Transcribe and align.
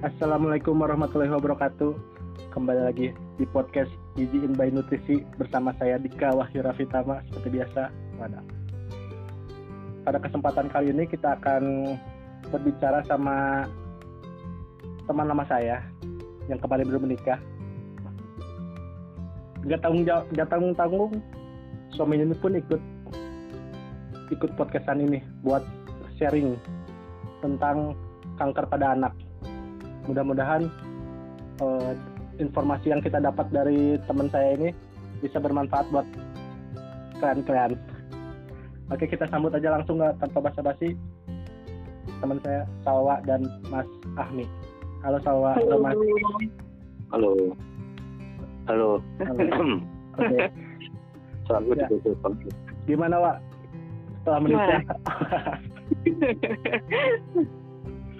Assalamualaikum 0.00 0.80
warahmatullahi 0.80 1.28
wabarakatuh. 1.28 1.92
Kembali 2.56 2.88
lagi 2.88 3.12
di 3.36 3.44
podcast 3.44 3.92
Giziin 4.16 4.56
by 4.56 4.72
Nutrisi 4.72 5.20
bersama 5.36 5.76
saya 5.76 6.00
Dika 6.00 6.32
Wahyu 6.32 6.64
Rafitama 6.64 7.20
seperti 7.28 7.60
biasa. 7.60 7.92
Wadah. 8.16 8.40
Pada 10.08 10.16
kesempatan 10.24 10.72
kali 10.72 10.96
ini 10.96 11.04
kita 11.04 11.36
akan 11.36 11.92
berbicara 12.48 13.04
sama 13.04 13.68
teman 15.04 15.28
lama 15.28 15.44
saya 15.44 15.84
yang 16.48 16.56
kemarin 16.56 16.88
belum 16.88 17.04
menikah. 17.04 17.36
Gak 19.68 19.84
tanggung 19.84 20.08
gak 20.08 20.48
tanggung 20.48 20.72
tanggung. 20.80 21.12
Suami 21.92 22.16
ini 22.16 22.32
pun 22.40 22.56
ikut 22.56 22.80
ikut 24.32 24.50
podcastan 24.56 25.04
ini 25.04 25.20
buat 25.44 25.60
sharing 26.16 26.56
tentang 27.44 27.92
kanker 28.40 28.64
pada 28.64 28.96
anak. 28.96 29.12
Mudah-mudahan 30.10 30.66
uh, 31.62 31.94
informasi 32.42 32.90
yang 32.90 32.98
kita 32.98 33.22
dapat 33.22 33.46
dari 33.54 33.94
teman 34.10 34.26
saya 34.34 34.58
ini 34.58 34.74
bisa 35.22 35.38
bermanfaat 35.38 35.86
buat 35.94 36.02
kalian-kalian. 37.22 37.78
Oke, 38.90 39.06
kita 39.06 39.30
sambut 39.30 39.54
aja 39.54 39.70
langsung 39.70 40.02
nggak 40.02 40.18
tanpa 40.18 40.50
basa-basi 40.50 40.98
teman 42.18 42.42
saya 42.42 42.66
Salwa 42.82 43.22
dan 43.22 43.46
Mas 43.70 43.86
Ahmi. 44.18 44.50
Halo 45.06 45.22
Salwa, 45.22 45.54
halo, 45.54 45.78
halo 45.78 45.78
Mas. 45.78 45.94
Halo. 47.14 47.30
Halo. 48.66 48.90
Halo. 49.22 49.46
Oke, 50.18 50.50
Selalu 51.46 51.70
Ya. 51.78 51.86
gimana 52.90 53.16
Wak? 53.22 53.36
Setelah 54.20 54.40
menikah? 54.42 54.82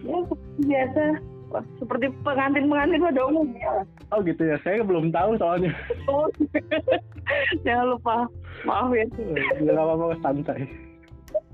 ya 0.01 0.17
seperti 0.25 0.61
biasa 0.65 1.05
seperti 1.83 2.07
pengantin-pengantin 2.23 3.03
pada 3.03 3.23
umumnya 3.27 3.83
oh 4.11 4.21
gitu 4.27 4.43
ya, 4.43 4.57
saya 4.63 4.83
belum 4.83 5.15
tahu 5.15 5.39
soalnya. 5.39 5.73
Oh. 6.11 6.27
jangan 7.67 7.97
lupa. 7.97 8.27
Maaf 8.67 8.91
ya. 8.93 9.07
Biar 9.63 9.79
apa 9.79 9.95
mau 9.95 10.15
santai. 10.21 10.67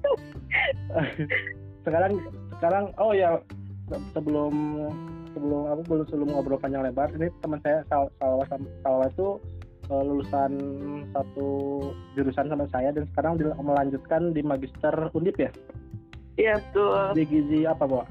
sekarang 1.86 2.19
sekarang 2.58 2.84
oh 2.98 3.12
ya 3.12 3.39
sebelum 4.17 4.55
sebelum 5.36 5.62
apa 5.70 5.83
belum 5.86 6.05
sebelum 6.11 6.28
ngobrol 6.33 6.58
panjang 6.58 6.83
lebar 6.83 7.12
ini 7.14 7.28
teman 7.44 7.61
saya 7.62 7.84
Sal 7.86 8.11
Salwa 8.19 8.44
Salwa 8.83 9.06
itu 9.06 9.28
eh, 9.92 10.02
lulusan 10.02 10.52
satu 11.12 11.48
jurusan 12.19 12.48
sama 12.50 12.67
saya 12.72 12.91
dan 12.91 13.05
sekarang 13.14 13.39
melanjutkan 13.39 14.33
di 14.33 14.41
magister 14.42 14.94
undip 15.12 15.36
ya? 15.36 15.50
Iya 16.36 16.58
betul. 16.61 17.00
Di 17.17 17.22
gizi 17.28 17.61
apa 17.69 17.84
bu 17.84 18.02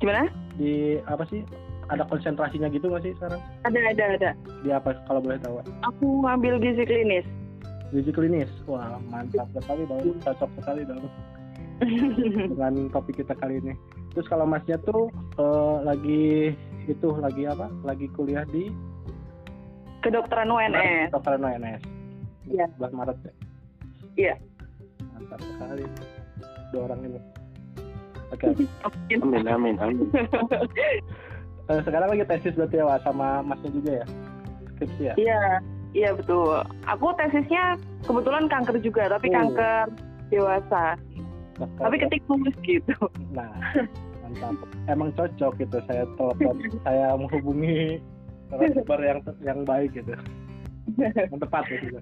gimana 0.00 0.26
di 0.56 0.98
apa 1.06 1.22
sih 1.28 1.44
ada 1.90 2.06
konsentrasinya 2.06 2.72
gitu 2.72 2.88
nggak 2.88 3.04
sih 3.04 3.12
sekarang 3.20 3.40
ada 3.68 3.78
ada 3.92 4.04
ada 4.16 4.30
di 4.64 4.70
apa 4.72 4.96
kalau 5.06 5.20
boleh 5.20 5.38
tahu 5.38 5.60
aku 5.84 6.06
ngambil 6.24 6.56
gizi 6.58 6.84
klinis 6.88 7.26
gizi 7.92 8.10
klinis 8.10 8.50
wah 8.64 8.96
mantap 9.12 9.46
sekali 9.54 9.84
dong 9.86 10.16
cocok 10.24 10.50
sekali 10.58 10.82
dong 10.88 11.04
dengan 12.52 12.92
topik 12.92 13.24
kita 13.24 13.32
kali 13.36 13.60
ini. 13.60 13.72
Terus 14.12 14.26
kalau 14.28 14.44
masnya 14.44 14.76
tuh 14.84 15.08
eh, 15.38 15.76
lagi 15.86 16.52
itu 16.90 17.08
lagi 17.16 17.48
apa? 17.48 17.70
Lagi 17.86 18.06
kuliah 18.12 18.44
di 18.48 18.68
kedokteran 20.00 20.48
UNS 20.48 21.12
Kedokteran 21.12 21.44
UNS. 21.44 21.82
Iya. 22.50 22.66
Bulan 22.76 22.92
Maret 22.96 23.18
ya. 23.22 23.32
Iya. 24.16 24.34
Mantap 25.16 25.40
sekali 25.44 25.84
dua 26.74 26.82
orang 26.90 27.00
ini. 27.06 27.20
Oke. 28.30 28.46
Amin, 29.16 29.44
amin, 29.44 29.74
amin. 29.76 29.98
Eh, 31.66 31.80
sekarang 31.82 32.10
lagi 32.10 32.24
tesis 32.24 32.54
berarti 32.54 32.76
ya 32.76 32.84
Wak, 32.84 33.02
sama 33.02 33.42
masnya 33.42 33.70
juga 33.70 33.90
ya? 33.92 34.06
Skripsi 34.70 35.02
ya? 35.04 35.14
iya 35.16 35.40
iya 35.90 36.10
betul 36.10 36.62
aku 36.82 37.06
tesisnya 37.14 37.74
kebetulan 38.02 38.46
kanker 38.46 38.78
juga 38.80 39.06
tapi 39.08 39.28
Oh. 39.28 39.34
kanker 39.36 39.86
dewasa 40.28 40.84
Dokter. 41.54 41.80
tapi 41.80 41.96
ketik 41.98 42.22
tulis 42.24 42.56
gitu 42.62 42.94
Nah, 43.30 43.50
mantap. 44.24 44.66
Emang 44.86 45.10
cocok 45.12 45.52
gitu 45.58 45.78
saya 45.84 46.06
telepon, 46.14 46.54
saya 46.80 47.14
menghubungi 47.14 47.98
narasumber 48.48 48.98
yang 49.00 49.18
yang 49.40 49.58
baik 49.62 49.90
gitu. 49.92 50.14
Yang 50.96 51.38
tepat 51.38 51.64
ya 51.66 51.78
juga. 51.80 52.00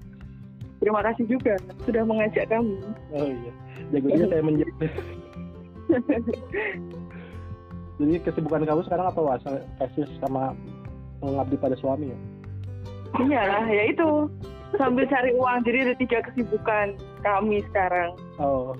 terima 0.79 1.01
kasih 1.03 1.25
juga 1.27 1.55
sudah 1.83 2.03
mengajak 2.05 2.47
kami 2.47 2.79
Oh 3.11 3.27
iya, 3.27 3.53
jagonya 3.91 4.27
saya 4.29 4.43
menjadi. 4.43 4.87
Jadi 7.99 8.15
kesibukan 8.23 8.63
kamu 8.63 8.87
sekarang 8.87 9.11
apa 9.11 9.19
was? 9.19 9.43
Tesis 9.83 10.07
sama 10.23 10.55
mengabdi 11.19 11.59
pada 11.59 11.75
suami 11.75 12.15
ya? 12.15 12.19
Iya, 13.19 13.43
ya 13.67 13.83
itu 13.91 14.31
sambil 14.79 15.03
cari 15.11 15.35
uang. 15.35 15.67
Jadi 15.67 15.79
ada 15.83 15.95
tiga 15.99 16.19
kesibukan 16.31 16.95
kami 17.27 17.67
sekarang. 17.73 18.15
Oh, 18.39 18.71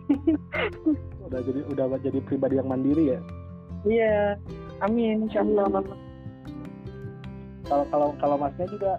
udah 1.28 1.40
jadi 1.44 1.60
udah 1.68 1.84
jadi 2.00 2.18
pribadi 2.24 2.56
yang 2.56 2.70
mandiri 2.70 3.18
ya. 3.18 3.20
Iya, 3.84 4.40
amin. 4.80 5.28
Insya 5.28 5.44
Allah. 5.44 5.84
Kalau 7.66 7.84
kalau 7.92 8.08
kalau 8.22 8.36
masnya 8.40 8.66
juga 8.72 8.92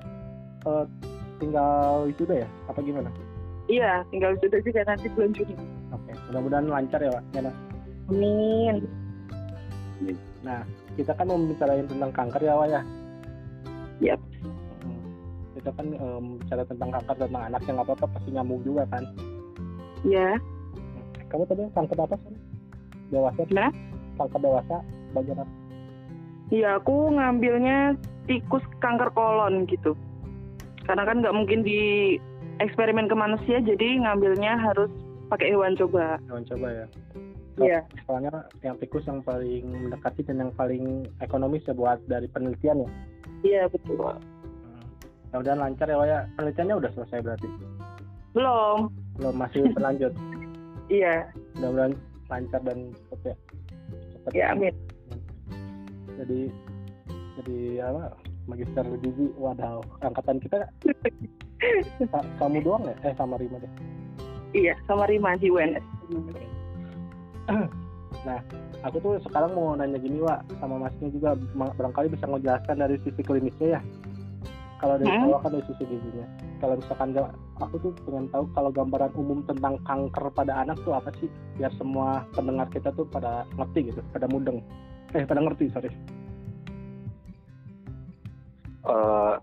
eh, 0.69 0.85
tinggal 1.41 2.06
wisuda 2.06 2.46
ya? 2.46 2.50
Apa 2.69 2.85
gimana? 2.85 3.09
Iya, 3.68 4.06
tinggal 4.14 4.38
sudah 4.40 4.62
juga 4.62 4.85
nanti 4.85 5.09
bulan 5.12 5.34
Juni. 5.34 5.77
Mudah-mudahan 6.32 6.68
lancar 6.68 7.00
ya, 7.00 7.12
Pak. 7.16 7.24
Ya, 7.34 7.42
Mas. 7.46 7.58
Amin. 8.08 8.76
Nah, 10.44 10.62
kita 10.96 11.12
kan 11.16 11.28
mau 11.28 11.40
bicarain 11.40 11.88
tentang 11.88 12.12
kanker 12.14 12.42
ya, 12.44 12.54
Wak 12.56 12.68
ya. 12.72 12.82
Yap. 14.00 14.22
Hmm. 14.86 15.02
Kita 15.58 15.70
kan 15.74 15.88
em, 15.92 16.26
bicara 16.40 16.64
tentang 16.70 16.90
kanker 16.94 17.16
tentang 17.26 17.44
anak 17.50 17.62
yang 17.66 17.78
apa-apa 17.82 18.06
pasti 18.14 18.30
nyambung 18.32 18.62
juga 18.62 18.84
kan. 18.94 19.04
Ya, 20.06 20.38
Kamu 21.28 21.44
tadi 21.44 21.68
kanker 21.76 22.00
apa 22.00 22.16
sih? 22.24 22.36
Dewasa? 23.12 23.42
Gimana? 23.44 23.72
Kanker 24.16 24.40
dewasa 24.40 24.78
bagian 25.12 25.44
apa? 25.44 25.54
iya 26.48 26.80
aku 26.80 27.12
ngambilnya 27.12 28.00
tikus 28.24 28.64
kanker 28.80 29.12
kolon 29.12 29.68
gitu. 29.68 29.92
Karena 30.88 31.04
kan 31.04 31.20
nggak 31.20 31.36
mungkin 31.36 31.68
di 31.68 32.16
eksperimen 32.64 33.12
ke 33.12 33.16
manusia, 33.20 33.59
jadi 33.59 34.00
ngambilnya 34.08 34.56
harus 34.56 34.88
pakai 35.28 35.48
hewan 35.52 35.76
coba. 35.76 36.18
Jangan 36.26 36.44
coba 36.48 36.68
ya. 36.74 36.86
Iya. 37.58 37.80
Soalnya 38.06 38.32
yang 38.62 38.78
tikus 38.78 39.04
yang 39.04 39.20
paling 39.22 39.66
mendekati 39.66 40.22
dan 40.22 40.38
yang 40.40 40.54
paling 40.54 41.10
ekonomis 41.20 41.66
ya 41.66 41.74
buat 41.74 41.98
dari 42.06 42.30
penelitian 42.30 42.86
ya. 42.86 42.90
Iya 43.44 43.62
betul. 43.68 43.98
Hmm. 43.98 44.82
Mudah-mudahan 45.34 45.60
lancar 45.60 45.88
ya, 45.90 45.98
ya. 46.06 46.20
Penelitiannya 46.38 46.76
udah 46.78 46.92
selesai 46.94 47.20
berarti. 47.22 47.50
Belum. 48.34 48.94
Belum 49.18 49.36
masih 49.36 49.66
berlanjut. 49.76 50.14
Iya. 50.88 51.34
Mudah-mudahan 51.58 51.94
lancar 52.30 52.62
dan 52.62 52.78
cepet 52.94 53.20
ya. 53.26 53.36
Cepet. 54.14 54.32
Ya 54.38 54.46
amin. 54.54 54.74
Jadi 56.18 56.40
jadi 57.38 57.58
apa? 57.86 58.14
Magister 58.48 58.86
gizi, 59.04 59.28
wadaw. 59.36 59.84
Angkatan 60.00 60.40
kita 60.40 60.64
ka- 62.14 62.30
kamu 62.40 62.64
doang 62.64 62.86
ya? 62.86 62.96
Eh 63.04 63.14
sama 63.18 63.36
Rima 63.36 63.59
deh. 63.59 63.72
Iya, 64.57 64.73
sama 64.90 65.06
Rima 65.06 65.38
di 65.38 65.53
UNS. 65.53 65.85
Nah, 68.25 68.44
aku 68.84 69.00
tuh 69.00 69.13
sekarang 69.23 69.56
mau 69.56 69.72
nanya 69.78 69.95
gini, 70.01 70.19
Wak, 70.19 70.44
sama 70.59 70.84
Masnya 70.84 71.07
juga 71.16 71.31
barangkali 71.56 72.12
bisa 72.12 72.28
ngejelaskan 72.28 72.75
dari 72.75 73.00
sisi 73.06 73.22
klinisnya 73.23 73.79
ya. 73.79 73.81
Kalau 74.84 75.00
dari 75.00 75.07
Hmm. 75.09 75.31
kan 75.40 75.51
dari 75.56 75.63
sisi 75.69 75.84
gizinya. 75.88 76.28
Kalau 76.59 76.75
misalkan 76.75 77.09
aku 77.62 77.75
tuh 77.79 77.91
pengen 78.03 78.28
tahu 78.34 78.44
kalau 78.51 78.69
gambaran 78.73 79.13
umum 79.16 79.40
tentang 79.47 79.79
kanker 79.88 80.28
pada 80.34 80.59
anak 80.59 80.75
tuh 80.84 80.97
apa 80.97 81.09
sih? 81.23 81.29
Biar 81.55 81.72
semua 81.79 82.28
pendengar 82.35 82.67
kita 82.67 82.91
tuh 82.93 83.08
pada 83.08 83.47
ngerti 83.55 83.96
gitu, 83.96 84.02
pada 84.11 84.28
mudeng. 84.28 84.59
Eh, 85.16 85.23
pada 85.23 85.40
ngerti, 85.40 85.72
sorry. 85.72 85.90
Eh, 88.91 89.34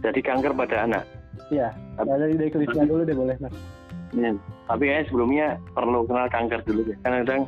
jadi 0.00 0.20
kanker 0.22 0.52
pada 0.56 0.76
anak. 0.88 1.04
Iya, 1.50 1.74
ya, 1.74 2.02
dari, 2.08 2.34
dari 2.40 2.50
klinisnya 2.50 2.88
dulu 2.88 3.02
deh 3.04 3.16
boleh, 3.16 3.36
Mas. 3.36 3.54
Hmm. 4.10 4.36
Tapi 4.66 4.82
kayaknya 4.86 5.06
sebelumnya 5.06 5.46
perlu 5.70 6.02
kenal 6.06 6.26
kanker 6.28 6.60
dulu 6.66 6.80
ya. 6.90 6.96
Karena 7.02 7.16
kadang 7.22 7.42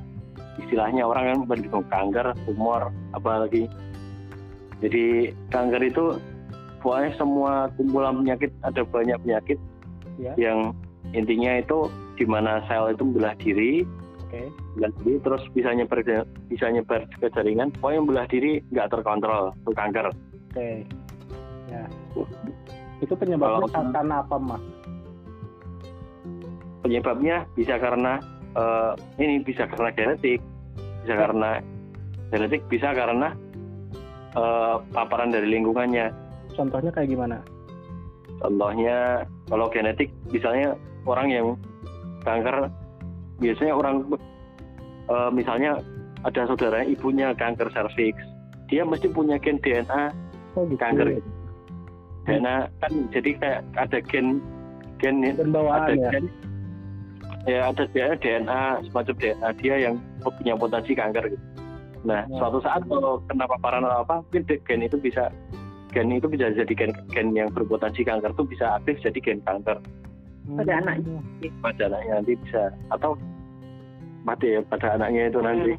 istilahnya 0.58 1.02
orang 1.02 1.24
kan 1.26 1.38
bingung 1.48 1.86
kanker, 1.88 2.26
tumor, 2.46 2.82
apalagi. 3.12 3.66
Jadi 4.82 5.30
kanker 5.50 5.82
itu 5.82 6.04
pokoknya 6.82 7.10
semua 7.14 7.70
kumpulan 7.78 8.18
penyakit 8.18 8.50
ada 8.62 8.82
banyak 8.82 9.18
penyakit 9.22 9.58
Ya, 10.20 10.36
yang 10.36 10.76
intinya 11.16 11.56
itu 11.56 11.88
di 12.20 12.28
mana 12.28 12.60
sel 12.68 12.92
itu 12.92 13.00
belah 13.16 13.32
diri, 13.40 13.82
oke. 14.28 14.42
belah 14.76 14.92
diri 15.00 15.14
terus 15.24 15.42
bisa 15.56 15.72
nyebar 15.72 15.98
bisa 16.52 16.68
nyebar 16.68 17.08
ke 17.16 17.26
jaringan. 17.32 17.72
Pokoknya 17.80 18.00
belah 18.04 18.26
diri 18.28 18.60
nggak 18.70 18.92
terkontrol 18.92 19.56
itu 19.56 19.72
kanker. 19.72 20.06
Oke. 20.52 20.84
Ya. 21.72 21.82
Itu 23.00 23.16
penyebabnya 23.16 23.66
Kalau- 23.72 23.90
karena 23.90 24.14
apa, 24.20 24.36
Mas? 24.36 24.62
Penyebabnya 26.82 27.46
bisa 27.54 27.78
karena 27.78 28.18
eh, 28.52 28.92
ini 29.18 29.40
bisa 29.42 29.64
karena 29.66 29.88
genetik, 29.94 30.40
bisa 31.02 31.14
karena 31.14 31.50
genetik 32.28 32.62
bisa 32.68 32.88
karena 32.92 33.28
eh, 34.34 34.76
paparan 34.92 35.30
dari 35.30 35.48
lingkungannya. 35.48 36.10
Contohnya 36.52 36.90
kayak 36.92 37.08
gimana? 37.08 37.38
Contohnya 38.42 39.22
kalau 39.46 39.70
genetik 39.70 40.10
misalnya 40.28 40.74
orang 41.06 41.28
yang 41.30 41.46
kanker 42.26 42.68
biasanya 43.38 43.74
orang 43.74 43.94
eh, 45.08 45.30
misalnya 45.30 45.78
ada 46.22 46.46
saudara 46.46 46.86
ibunya 46.86 47.34
kanker 47.34 47.66
serviks, 47.74 48.22
dia 48.70 48.86
mesti 48.86 49.10
punya 49.10 49.38
gen 49.38 49.58
DNA 49.58 50.14
Oh 50.52 50.68
gitu. 50.68 50.76
kanker. 50.78 51.18
DNA 52.22 52.70
kan 52.78 52.92
jadi 53.10 53.30
kayak 53.40 53.60
ada 53.74 53.98
gen 54.06 54.38
gen 55.02 55.18
Dan 55.34 55.50
bawaan 55.50 55.90
ada 55.90 55.94
ya. 55.98 56.10
gen 56.14 56.24
ya 57.44 57.68
ada 57.68 57.84
DNA, 57.86 58.16
DNA 58.18 58.60
semacam 58.86 59.14
DNA 59.14 59.48
dia 59.56 59.74
yang 59.80 59.94
punya 60.22 60.54
potensi 60.54 60.92
kanker 60.92 61.24
gitu. 61.28 61.44
Nah, 62.02 62.26
Ya. 62.26 62.34
suatu 62.36 62.58
saat 62.58 62.82
kalau 62.84 63.22
kena 63.26 63.46
paparan 63.46 63.82
atau 63.82 64.02
apa, 64.02 64.14
mungkin 64.22 64.42
gen 64.60 64.80
itu 64.80 64.96
bisa 64.96 65.30
gen 65.90 66.10
itu 66.10 66.26
bisa 66.26 66.50
jadi 66.50 66.72
gen 66.72 66.90
gen 67.08 67.30
yang 67.32 67.48
berpotensi 67.48 68.02
kanker 68.02 68.30
itu 68.30 68.44
bisa 68.48 68.76
aktif 68.76 68.98
jadi 69.00 69.18
gen 69.20 69.40
kanker 69.40 69.78
Pada 70.42 70.72
Hmm. 70.74 70.82
anaknya. 70.82 71.18
pada 71.62 71.82
anaknya 71.86 72.12
nanti 72.18 72.32
bisa 72.36 72.62
atau 72.88 73.14
mati 74.22 74.46
ya 74.48 74.60
pada 74.64 74.98
anaknya 74.98 75.30
itu 75.30 75.38
nanti. 75.38 75.72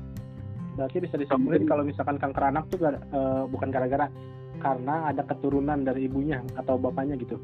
Berarti 0.73 0.97
bisa 0.99 1.15
disimpulin 1.17 1.63
kalau 1.63 1.83
misalkan 1.83 2.15
kanker 2.15 2.43
anak 2.45 2.63
tuh 2.69 2.79
gara- 2.79 3.03
eh, 3.03 3.43
bukan 3.45 3.69
gara-gara 3.69 4.07
karena 4.55 5.11
ada 5.11 5.21
keturunan 5.21 5.83
dari 5.83 6.07
ibunya 6.07 6.39
atau 6.55 6.77
bapaknya 6.77 7.15
gitu. 7.15 7.35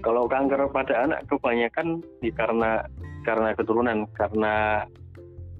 Kalau 0.00 0.28
kanker 0.28 0.68
pada 0.72 1.08
anak 1.08 1.24
kebanyakan 1.28 2.04
di 2.20 2.28
karena 2.32 2.84
karena 3.24 3.52
keturunan 3.56 4.04
karena 4.12 4.84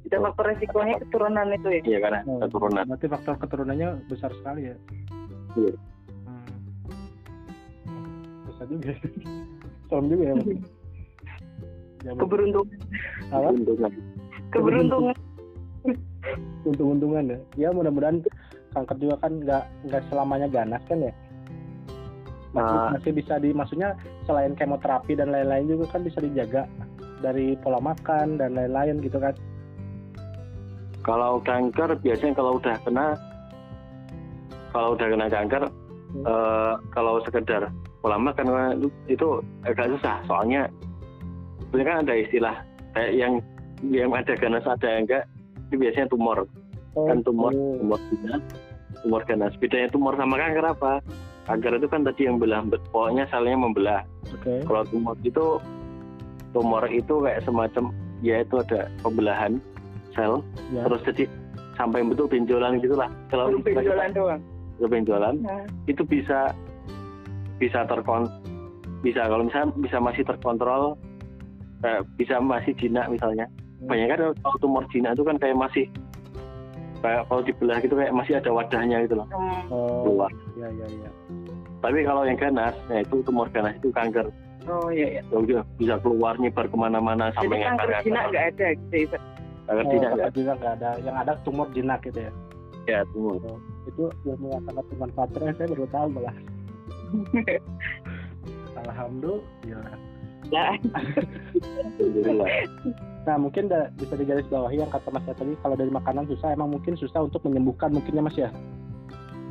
itu 0.00 0.16
faktor 0.16 0.44
resikonya 0.48 0.96
keturunan 1.00 1.46
itu 1.52 1.68
ya. 1.70 1.80
iya 1.84 1.98
karena 2.00 2.20
Oh, 2.24 2.40
keturunan. 2.40 2.84
Berarti 2.88 3.06
faktor 3.08 3.34
keturunannya 3.36 3.88
besar 4.08 4.30
sekali 4.36 4.72
ya. 4.72 4.76
Iya. 5.56 5.72
Hmm. 7.86 8.48
Besar 8.48 8.66
juga. 8.68 8.92
Serem 9.88 10.06
juga 10.08 10.24
ya. 10.24 10.34
Ya, 12.00 12.12
Keberuntungan. 12.16 12.76
apa? 13.28 13.48
Keuntungan. 13.52 13.92
Keberuntungan. 14.50 15.16
Untung-untungan 16.64 17.24
ya. 17.28 17.38
Ya 17.56 17.68
mudah-mudahan 17.72 18.24
kanker 18.72 18.96
juga 18.96 19.16
kan 19.20 19.32
nggak 19.40 19.64
nggak 19.88 20.02
selamanya 20.08 20.48
ganas 20.48 20.82
kan 20.88 21.00
ya. 21.00 21.12
Masih, 22.50 22.76
Nah. 22.76 22.90
masih 22.98 23.12
bisa 23.14 23.34
di 23.38 23.54
maksudnya 23.54 23.94
selain 24.26 24.58
kemoterapi 24.58 25.14
dan 25.14 25.30
lain-lain 25.30 25.70
juga 25.70 25.84
kan 25.94 26.02
bisa 26.02 26.18
dijaga 26.18 26.66
dari 27.22 27.54
pola 27.62 27.78
makan 27.78 28.40
dan 28.42 28.58
lain-lain 28.58 28.98
gitu 29.04 29.22
kan. 29.22 29.34
Kalau 31.06 31.38
kanker 31.40 31.96
biasanya 32.02 32.34
kalau 32.34 32.58
udah 32.58 32.76
kena 32.82 33.06
kalau 34.74 34.98
udah 34.98 35.06
kena 35.10 35.26
kanker 35.30 35.64
Hmm. 36.10 36.26
eh, 36.26 36.74
kalau 36.90 37.22
sekedar 37.22 37.70
pola 38.02 38.18
makan 38.18 38.82
itu 39.06 39.38
agak 39.62 39.94
susah 39.94 40.18
soalnya 40.26 40.66
sebenarnya 41.70 41.86
kan 41.86 41.98
ada 42.02 42.14
istilah 42.18 42.56
kayak 42.98 43.12
yang 43.14 43.34
yang 43.86 44.10
ada 44.10 44.34
ganas 44.34 44.66
ada 44.66 44.86
yang 44.90 45.06
enggak 45.06 45.24
itu 45.70 45.74
biasanya 45.78 46.10
tumor 46.10 46.38
kan 46.98 47.22
tumor 47.22 47.54
oh. 47.54 47.78
tumor 47.78 48.00
ganas 48.10 48.42
tumor 49.06 49.22
ganas 49.22 49.52
bedanya 49.62 49.88
tumor 49.94 50.14
sama 50.18 50.34
kanker 50.34 50.66
apa 50.66 50.92
kanker 51.50 51.72
itu 51.76 51.86
kan 51.86 52.00
tadi 52.02 52.22
yang 52.24 52.38
belah 52.38 52.62
pokoknya 52.88 53.26
selnya 53.26 53.58
membelah 53.58 54.00
Oke. 54.30 54.62
kalau 54.62 54.86
tumor 54.86 55.16
itu 55.20 55.44
tumor 56.50 56.84
itu 56.86 57.14
kayak 57.20 57.42
semacam 57.42 57.90
ya 58.20 58.40
itu 58.40 58.54
ada 58.60 58.86
pembelahan 59.00 59.58
sel 60.12 60.42
Ya. 60.70 60.86
terus 60.86 61.02
jadi 61.04 61.24
sampai 61.74 62.02
bentuk 62.02 62.28
benjolan 62.28 62.78
gitulah 62.78 63.10
kalau 63.28 63.50
benjolan 63.56 64.10
doang. 64.12 64.40
itu 64.76 64.86
benjolan 64.86 65.34
Nah, 65.40 65.64
itu 65.86 66.02
bisa 66.02 66.54
bisa 67.56 67.84
terkon 67.84 68.30
bisa 69.00 69.24
kalau 69.24 69.42
misalnya 69.42 69.72
bisa 69.78 69.96
masih 69.98 70.22
terkontrol 70.22 70.94
kayak 71.80 72.04
bisa 72.14 72.36
masih 72.38 72.72
jinak 72.76 73.08
misalnya 73.08 73.48
Hmm. 73.80 73.88
banyak 73.88 74.06
kan 74.08 74.18
kalau 74.36 74.56
tumor 74.60 74.84
jinak 74.88 75.16
itu 75.16 75.24
kan 75.24 75.36
kayak 75.36 75.56
masih 75.56 75.88
kayak 77.00 77.22
kalau 77.28 77.42
dibelah 77.44 77.78
gitu 77.80 77.94
kayak 77.96 78.12
masih 78.12 78.34
ada 78.36 78.50
wadahnya 78.52 78.96
gitu 79.04 79.14
loh 79.20 79.28
hmm. 79.28 79.60
Oh, 79.72 80.02
keluar 80.04 80.30
ya 80.56 80.68
ya 80.68 80.86
ya. 80.88 81.10
tapi 81.80 81.98
kalau 82.04 82.22
yang 82.24 82.38
ganas 82.38 82.74
nah 82.86 82.98
itu 83.00 83.16
tumor 83.24 83.48
ganas 83.52 83.76
itu 83.80 83.88
kanker 83.92 84.28
Oh 84.68 84.92
iya 84.92 85.18
iya. 85.18 85.22
Ya 85.32 85.36
udah 85.40 85.62
bisa 85.80 85.96
keluar 86.04 86.36
nyebar 86.36 86.68
ke 86.68 86.76
mana-mana 86.76 87.32
Jadi 87.32 87.48
sampai 87.48 87.56
kanker 87.64 87.88
ngakar 87.88 88.04
jinak 88.04 88.24
nggak 88.28 88.44
ada 88.52 88.66
gitu. 88.76 88.96
ya. 89.00 89.20
kanker 89.64 89.84
Oh, 89.84 89.90
jinak 89.90 90.10
kanker 90.12 90.56
nggak 90.60 90.74
ada. 90.76 90.90
Yang 91.00 91.16
ada 91.16 91.32
tumor 91.40 91.66
jinak 91.72 92.00
gitu 92.04 92.20
ya. 92.20 92.32
ya 92.84 93.00
tumor 93.16 93.40
Itu 93.88 94.04
ilmu 94.28 94.46
yang 94.52 94.62
sangat 94.68 94.84
bermanfaat. 94.92 95.28
Ternyata 95.32 95.56
saya 95.56 95.68
baru 95.72 95.86
tahu 95.88 96.06
malah. 96.12 96.36
Alhamdulillah. 98.84 100.09
Nah, 100.50 100.74
Alhamdulillah. 101.98 102.48
Nah 103.20 103.36
mungkin 103.36 103.68
da- 103.68 103.92
bisa 104.00 104.16
digaris 104.16 104.48
bawahi 104.48 104.80
yang 104.80 104.88
kata 104.88 105.12
Mas 105.12 105.24
ya 105.28 105.36
tadi 105.36 105.52
kalau 105.60 105.76
dari 105.76 105.92
makanan 105.92 106.24
susah 106.24 106.56
emang 106.56 106.72
mungkin 106.72 106.96
susah 106.96 107.28
untuk 107.28 107.44
menyembuhkan 107.44 107.92
mungkinnya 107.92 108.24
Mas 108.24 108.32
ya. 108.32 108.48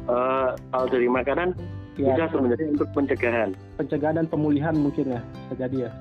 Eh, 0.10 0.50
kalau 0.74 0.88
dari 0.90 1.06
makanan 1.06 1.54
Ya, 2.00 2.16
bisa 2.16 2.31
sebenarnya 2.31 2.80
untuk 2.80 2.90
pencegahan 2.96 3.50
pencegahan 3.75 4.24
dan 4.24 4.28
pemulihan 4.31 4.72
mungkin 4.74 5.13
ya 5.13 5.22
bisa 5.22 5.56
jadi 5.68 5.78
ya. 5.86 5.92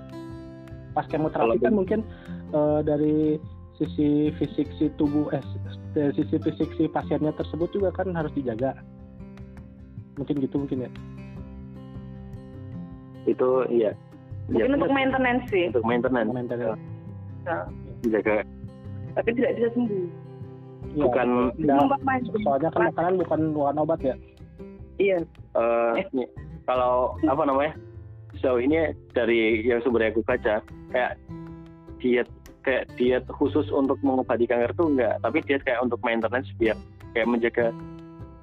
Pas 0.95 1.05
kemoterapi 1.11 1.59
Kalau 1.59 1.65
kan 1.69 1.75
mungkin 1.75 2.00
eh, 2.56 2.81
dari 2.89 3.37
sisi 3.77 4.33
fisik 4.41 4.67
si 4.81 4.89
tubuh 4.97 5.29
eh 5.37 5.43
dari 5.93 6.15
sisi 6.17 6.41
fisik 6.41 6.71
si 6.79 6.89
pasiennya 6.89 7.37
tersebut 7.37 7.69
juga 7.75 7.91
kan 7.93 8.15
harus 8.17 8.33
dijaga. 8.33 8.79
Mungkin 10.17 10.41
gitu 10.41 10.56
mungkin 10.56 10.89
ya. 10.89 10.91
itu 13.29 13.49
iya 13.69 13.93
mungkin 14.49 14.65
Iya, 14.65 14.77
untuk 14.77 14.91
maintenance 14.91 15.45
sih. 15.47 15.65
untuk 15.69 15.85
maintenance 15.85 16.31
Maintenance. 16.31 16.81
Nah, 17.45 17.62
menjaga 18.00 18.35
tapi 19.15 19.31
tidak 19.33 19.50
bisa 19.55 19.69
sembuh. 19.73 20.05
Iya. 20.89 21.05
bukan 21.05 21.29
Umpamanya. 21.59 22.31
soalnya 22.39 22.71
kan 22.71 22.83
makanan 22.89 23.15
bukan 23.19 23.41
bukan 23.53 23.75
obat 23.79 24.00
ya. 24.00 24.15
Iya. 24.97 25.19
eh, 25.55 25.93
ini, 26.09 26.25
kalau 26.65 26.93
apa 27.23 27.43
namanya 27.45 27.73
sejauh 28.33 28.59
ini 28.59 28.79
dari 29.11 29.62
yang 29.62 29.81
sumber 29.81 30.00
yang 30.00 30.12
aku 30.12 30.23
baca 30.23 30.62
kayak 30.89 31.12
diet 31.99 32.29
kayak 32.61 32.87
diet 32.95 33.25
khusus 33.29 33.67
untuk 33.69 33.99
mengobati 34.00 34.45
kanker 34.45 34.71
tuh 34.73 34.87
enggak 34.88 35.19
tapi 35.19 35.43
diet 35.43 35.62
kayak 35.62 35.81
untuk 35.81 35.99
maintenance 36.00 36.47
biar 36.55 36.78
kayak 37.11 37.26
menjaga 37.26 37.67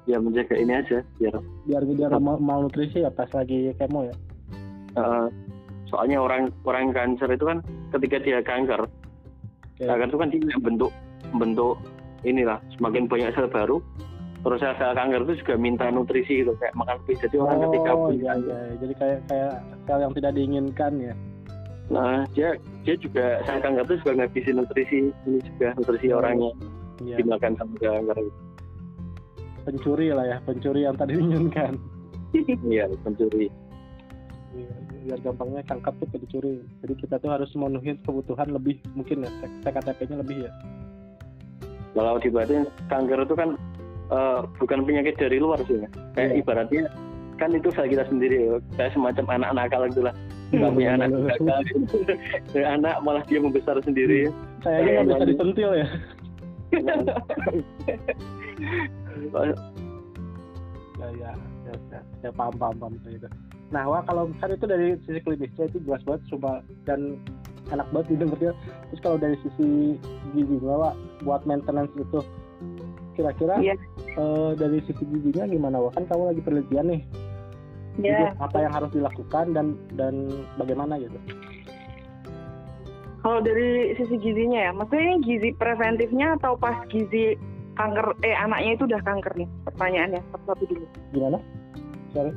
ya 0.05 0.17
menjaga 0.17 0.53
ini 0.53 0.73
aja 0.75 0.99
biar 1.17 1.35
Biar 1.65 1.83
biar 1.83 2.11
mal- 2.17 2.37
malnutrisi 2.39 2.99
ya 2.99 3.09
pas 3.09 3.29
lagi 3.31 3.71
kemo 3.75 4.03
ya. 4.03 4.15
eh, 4.93 5.27
soalnya 5.89 6.17
orang 6.21 6.49
orang 6.65 6.91
kanker 6.91 7.29
itu 7.31 7.45
kan 7.45 7.57
ketika 7.93 8.17
dia 8.21 8.39
kanker 8.41 8.81
Oke. 8.85 9.85
kanker 9.85 10.07
itu 10.09 10.17
kan 10.17 10.29
dia 10.33 10.57
bentuk 10.61 10.91
bentuk 11.35 11.75
inilah 12.25 12.57
semakin 12.77 13.05
banyak 13.05 13.29
sel 13.37 13.45
baru 13.49 13.77
terus 14.45 14.61
sel-sel 14.61 14.93
kanker 14.93 15.25
itu 15.25 15.33
juga 15.41 15.53
minta 15.57 15.89
nutrisi 15.89 16.45
gitu 16.45 16.53
kayak 16.61 16.73
makan 16.77 17.01
lebih 17.01 17.17
jadi 17.17 17.35
orang 17.41 17.57
ketika 17.65 17.91
Oh 17.93 18.01
punya 18.13 18.21
iya 18.21 18.33
iya. 18.37 18.57
Jadi 18.77 18.93
kayak 18.97 19.19
kayak 19.25 19.53
sel 19.89 19.99
yang 20.01 20.13
tidak 20.13 20.31
diinginkan 20.37 20.93
ya. 21.01 21.13
Nah, 21.85 22.25
dia 22.33 22.49
dia 22.85 22.95
juga 22.97 23.41
sel 23.45 23.57
kanker 23.61 23.85
itu 23.89 23.95
juga 24.05 24.11
ngabisin 24.21 24.55
nutrisi 24.61 24.97
ini 25.25 25.39
juga 25.53 25.67
nutrisi 25.77 26.07
orangnya 26.13 26.53
Iya. 27.03 27.19
dimakan 27.19 27.53
sama 27.59 27.75
kanker. 27.81 28.17
Pencuri 29.65 30.07
lah 30.13 30.25
ya, 30.29 30.37
pencuri 30.45 30.85
yang 30.85 30.95
tadi 30.95 31.17
diinginkan. 31.17 31.73
Iya, 32.67 32.85
pencuri. 33.01 33.49
Iya, 34.53 34.75
biar 35.05 35.19
gampangnya 35.21 35.61
kanker 35.63 35.93
tuh 36.01 36.07
pencuri. 36.09 36.55
Jadi 36.81 36.93
kita 36.97 37.15
tuh 37.21 37.29
harus 37.29 37.49
memenuhi 37.53 37.93
kebutuhan 38.01 38.49
lebih 38.49 38.81
mungkin 38.97 39.21
ya, 39.21 39.31
TKTP-nya 39.61 40.17
lebih 40.25 40.49
ya. 40.49 40.51
Kalau 41.93 42.17
dibatin 42.17 42.65
kanker 42.89 43.23
itu 43.23 43.35
kan 43.37 43.49
eh, 44.05 44.39
bukan 44.57 44.79
penyakit 44.83 45.15
dari 45.15 45.37
luar 45.37 45.61
sih. 45.63 45.77
ya. 45.79 45.87
Kayak 46.17 46.29
Iya. 46.33 46.39
ibaratnya 46.41 46.83
kan 47.35 47.49
itu 47.51 47.67
sel 47.71 47.85
kita 47.85 48.03
sendiri 48.07 48.47
ya. 48.47 48.57
kayak 48.75 48.91
semacam 48.95 49.25
anak 49.29 49.51
nakal 49.53 49.81
gitu 49.93 50.01
lah. 50.03 50.15
Nggak 50.51 50.71
punya 50.73 50.89
anak 50.97 51.07
nakal. 51.13 51.59
Anak 52.57 52.95
malah 53.05 53.23
dia 53.29 53.39
membesar 53.39 53.77
sendiri. 53.85 54.29
Kayaknya 54.65 54.91
nggak 54.91 55.05
bisa 55.05 55.25
disentil 55.29 55.69
ya. 55.73 55.87
Ya 60.95 61.07
ya, 61.11 61.31
ya, 61.67 61.73
ya, 61.91 61.99
ya 62.23 62.29
paham 62.31 62.55
paham 62.55 62.75
paham 62.79 62.93
itu. 63.03 63.27
Nah, 63.73 63.83
wah 63.89 64.01
kalau 64.05 64.29
kan 64.37 64.53
itu 64.53 64.65
dari 64.69 64.93
sisi 65.05 65.19
klinisnya 65.25 65.65
itu 65.65 65.77
jelas 65.85 66.01
banget 66.05 66.21
coba 66.35 66.61
dan 66.85 67.17
enak 67.73 67.87
banget 67.89 68.07
didengarnya. 68.13 68.53
Terus 68.93 69.01
kalau 69.01 69.17
dari 69.17 69.37
sisi 69.41 69.97
gizinya, 70.37 70.75
Wak, 70.89 70.95
buat 71.25 71.41
maintenance 71.49 71.93
itu 71.97 72.19
kira-kira 73.17 73.57
Iya. 73.57 73.75
eh, 74.19 74.51
dari 74.53 74.77
sisi 74.85 75.03
gizinya 75.09 75.49
gimana, 75.49 75.77
Wak? 75.81 75.97
Kan 75.97 76.05
kamu 76.05 76.23
lagi 76.33 76.41
penelitian 76.45 76.87
nih. 76.93 77.01
Jadi, 77.95 78.23
apa 78.43 78.57
yang 78.59 78.73
harus 78.75 78.91
dilakukan 78.91 79.55
dan 79.55 79.79
dan 79.95 80.27
bagaimana 80.59 80.99
gitu? 80.99 81.15
kalau 83.25 83.41
dari 83.41 83.97
sisi 83.97 84.21
gizinya 84.21 84.69
ya, 84.69 84.71
maksudnya 84.77 85.01
ini 85.01 85.17
gizi 85.25 85.49
preventifnya 85.57 86.37
atau 86.37 86.53
pas 86.53 86.77
gizi 86.93 87.33
kanker 87.73 88.15
eh 88.23 88.37
anaknya 88.37 88.77
itu 88.79 88.83
udah 88.87 89.01
kanker 89.03 89.33
nih 89.35 89.49
pertanyaannya 89.67 90.21
satu-satu 90.31 90.63
dulu 90.69 90.85
Gimana? 91.11 91.37
Sorry. 92.15 92.31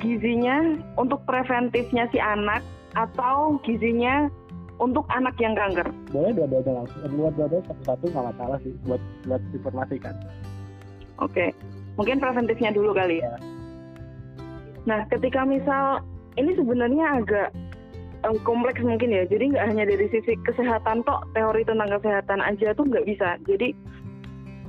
Gizinya 0.00 0.76
untuk 1.00 1.22
preventifnya 1.24 2.08
si 2.12 2.18
anak 2.20 2.64
atau 2.98 3.60
gizinya 3.62 4.26
untuk 4.80 5.04
anak 5.12 5.36
yang 5.36 5.52
kanker 5.52 5.92
Boleh 6.10 6.32
dua-duanya 6.32 6.72
langsung. 6.82 7.00
Eh, 7.04 7.10
Dua-duanya 7.12 7.60
satu-satu 7.68 8.04
nggak 8.10 8.26
masalah 8.34 8.58
sih 8.64 8.72
buat 8.88 9.02
buat 9.28 9.42
informasikan. 9.52 10.14
Oke, 11.20 11.52
mungkin 12.00 12.16
preventifnya 12.16 12.72
dulu 12.72 12.96
kali 12.96 13.20
ya. 13.20 13.36
Nah, 14.88 15.04
ketika 15.12 15.44
misal 15.44 16.00
ini 16.40 16.56
sebenarnya 16.56 17.20
agak 17.20 17.48
eh, 18.24 18.38
kompleks 18.42 18.80
mungkin 18.80 19.12
ya. 19.12 19.28
Jadi 19.28 19.52
nggak 19.52 19.66
hanya 19.68 19.84
dari 19.84 20.08
sisi 20.08 20.32
kesehatan 20.48 21.04
tok, 21.04 21.28
teori 21.36 21.62
tentang 21.68 21.92
kesehatan 22.00 22.40
aja 22.40 22.72
tuh 22.72 22.88
nggak 22.88 23.06
bisa. 23.06 23.36
Jadi 23.44 23.76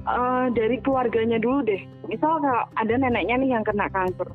eh, 0.06 0.46
dari 0.52 0.78
keluarganya 0.84 1.40
dulu 1.40 1.64
deh. 1.64 1.82
Misal 2.12 2.44
kalau 2.44 2.68
ada 2.76 2.94
neneknya 3.00 3.40
nih 3.40 3.50
yang 3.56 3.64
kena 3.64 3.88
kanker, 3.96 4.28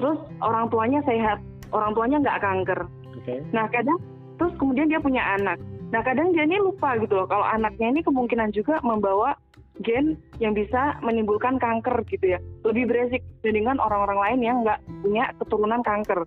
terus 0.00 0.18
orang 0.40 0.66
tuanya 0.72 1.00
sehat, 1.04 1.38
orang 1.70 1.92
tuanya 1.92 2.16
nggak 2.24 2.40
kanker. 2.40 2.80
Oke. 3.20 3.34
Nah, 3.52 3.68
kadang 3.68 4.00
terus 4.40 4.56
kemudian 4.56 4.88
dia 4.88 4.98
punya 4.98 5.20
anak. 5.36 5.60
Nah, 5.92 6.00
kadang 6.00 6.32
dia 6.32 6.48
ini 6.48 6.56
lupa 6.56 6.96
gitu 6.96 7.20
loh 7.20 7.28
kalau 7.28 7.44
anaknya 7.44 7.92
ini 7.92 8.00
kemungkinan 8.00 8.56
juga 8.56 8.80
membawa 8.80 9.36
gen 9.84 10.16
yang 10.40 10.56
bisa 10.56 10.96
menimbulkan 11.04 11.60
kanker 11.60 12.00
gitu 12.08 12.36
ya. 12.36 12.38
Lebih 12.64 12.88
beresik 12.88 13.20
dibandingkan 13.40 13.76
orang-orang 13.76 14.18
lain 14.18 14.40
yang 14.40 14.56
nggak 14.64 14.80
punya 15.04 15.24
keturunan 15.36 15.82
kanker. 15.84 16.20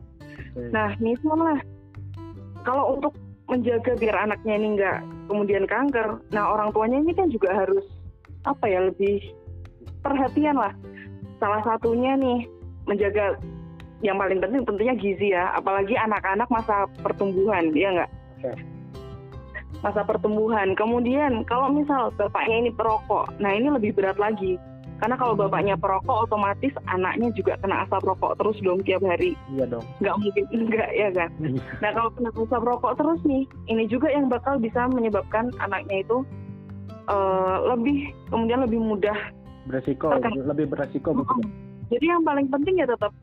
Nah, 0.69 0.93
misalnya 1.01 1.65
kalau 2.61 2.97
untuk 2.97 3.13
menjaga 3.49 3.97
biar 3.99 4.15
anaknya 4.29 4.53
ini 4.55 4.67
nggak 4.79 4.97
kemudian 5.27 5.65
kanker, 5.67 6.21
nah 6.31 6.53
orang 6.53 6.71
tuanya 6.71 6.97
ini 7.03 7.11
kan 7.11 7.27
juga 7.29 7.51
harus 7.53 7.83
apa 8.47 8.65
ya 8.69 8.87
lebih 8.87 9.19
perhatian 10.01 10.57
lah. 10.57 10.73
Salah 11.39 11.61
satunya 11.65 12.15
nih 12.15 12.47
menjaga 12.87 13.39
yang 14.03 14.19
paling 14.19 14.43
penting 14.43 14.67
tentunya 14.67 14.93
gizi 14.99 15.31
ya, 15.31 15.55
apalagi 15.55 15.95
anak-anak 15.95 16.51
masa 16.51 16.85
pertumbuhan, 16.99 17.71
ya 17.71 17.89
nggak? 17.95 18.11
Masa 19.79 20.03
pertumbuhan. 20.03 20.75
Kemudian 20.75 21.47
kalau 21.47 21.71
misal 21.71 22.11
bapaknya 22.19 22.67
ini 22.67 22.71
perokok, 22.75 23.31
nah 23.39 23.55
ini 23.55 23.71
lebih 23.71 23.95
berat 23.95 24.19
lagi. 24.19 24.59
Karena 25.03 25.19
kalau 25.19 25.35
bapaknya 25.35 25.75
perokok, 25.75 26.31
otomatis 26.31 26.71
anaknya 26.87 27.27
juga 27.35 27.59
kena 27.59 27.83
asap 27.83 28.07
rokok 28.07 28.39
terus 28.39 28.55
dong 28.63 28.79
tiap 28.87 29.03
hari. 29.03 29.35
Iya 29.51 29.67
dong. 29.67 29.83
Nggak 29.99 30.15
mungkin 30.15 30.45
enggak 30.55 30.89
ya 30.95 31.09
kan? 31.11 31.29
Nah 31.83 31.89
kalau 31.91 32.09
kena 32.15 32.31
asap 32.31 32.61
rokok 32.63 32.93
terus 32.95 33.19
nih, 33.27 33.43
ini 33.67 33.83
juga 33.91 34.07
yang 34.07 34.31
bakal 34.31 34.55
bisa 34.59 34.87
menyebabkan 34.87 35.51
anaknya 35.59 36.07
itu 36.07 36.23
eh, 37.11 37.57
lebih 37.71 38.15
kemudian 38.31 38.63
lebih 38.63 38.79
mudah. 38.79 39.17
beresiko, 39.63 40.11
Oke. 40.11 40.27
lebih 40.43 40.67
beresiko 40.67 41.15
mungkin. 41.15 41.47
Jadi 41.87 42.05
yang 42.07 42.23
paling 42.27 42.51
penting 42.51 42.83
ya 42.83 42.87
tetap 42.87 43.15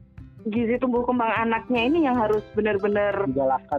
gizi 0.49 0.81
tumbuh 0.81 1.05
kembang 1.05 1.29
anaknya 1.29 1.81
ini 1.85 2.09
yang 2.09 2.17
harus 2.17 2.41
benar-benar 2.57 3.29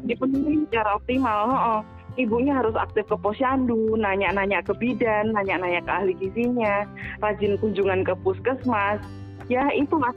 dipenuhi 0.06 0.70
secara 0.70 1.02
optimal. 1.02 1.50
Heeh. 1.50 1.82
Ibunya 2.20 2.52
harus 2.52 2.76
aktif 2.76 3.08
ke 3.08 3.16
posyandu, 3.24 3.96
nanya-nanya 3.96 4.60
ke 4.68 4.76
bidan, 4.76 5.32
nanya-nanya 5.32 5.80
ke 5.80 5.92
ahli 5.96 6.14
gizinya, 6.20 6.84
rajin 7.24 7.56
kunjungan 7.64 8.04
ke 8.04 8.12
puskesmas. 8.20 9.00
Ya 9.48 9.72
itu 9.72 9.96
mas. 9.96 10.14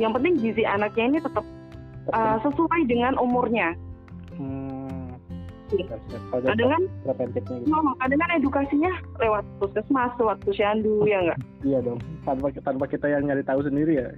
Yang 0.00 0.18
penting 0.18 0.34
gizi 0.40 0.64
anaknya 0.64 1.04
ini 1.04 1.18
tetap 1.20 1.44
uh, 2.16 2.40
sesuai 2.40 2.80
dengan 2.88 3.20
umurnya. 3.20 3.76
Hmm. 4.40 5.12
Iya. 5.68 6.00
Kadang 6.32 6.56
dari 6.56 6.64
kan, 6.64 6.82
gitu. 7.36 7.52
oh, 7.76 7.92
kadang 8.00 8.20
kan 8.24 8.30
edukasinya 8.40 8.92
lewat 9.20 9.44
puskesmas, 9.60 10.12
lewat 10.16 10.40
posyandu, 10.48 11.04
ya 11.04 11.20
enggak? 11.20 11.38
Iya 11.60 11.78
dong. 11.84 12.00
Tanpa 12.24 12.48
tanpa 12.64 12.84
kita 12.88 13.04
yang 13.04 13.28
nyari 13.28 13.44
tahu 13.44 13.60
sendiri 13.68 14.00
ya. 14.00 14.08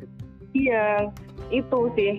Iya, 0.51 1.11
itu 1.51 1.81
sih. 1.99 2.15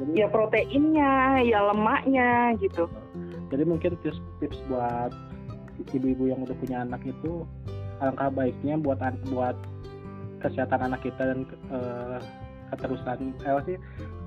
Jadi 0.00 0.10
Ya 0.18 0.26
proteinnya, 0.26 1.38
ya 1.44 1.58
lemaknya 1.70 2.56
gitu. 2.58 2.88
jadi 3.52 3.68
mungkin 3.68 4.00
tips-tips 4.00 4.64
buat 4.64 5.12
ibu-ibu 5.92 6.32
yang 6.32 6.40
udah 6.40 6.56
punya 6.56 6.88
anak 6.88 7.04
itu 7.04 7.44
alangkah 8.00 8.32
baiknya 8.32 8.80
buat 8.80 8.96
buat 9.28 9.54
kesehatan 10.40 10.88
anak 10.88 11.04
kita 11.04 11.20
dan 11.20 11.38
eh, 11.68 12.18
keterusan 12.72 13.36
eh 13.44 13.60
sih 13.68 13.76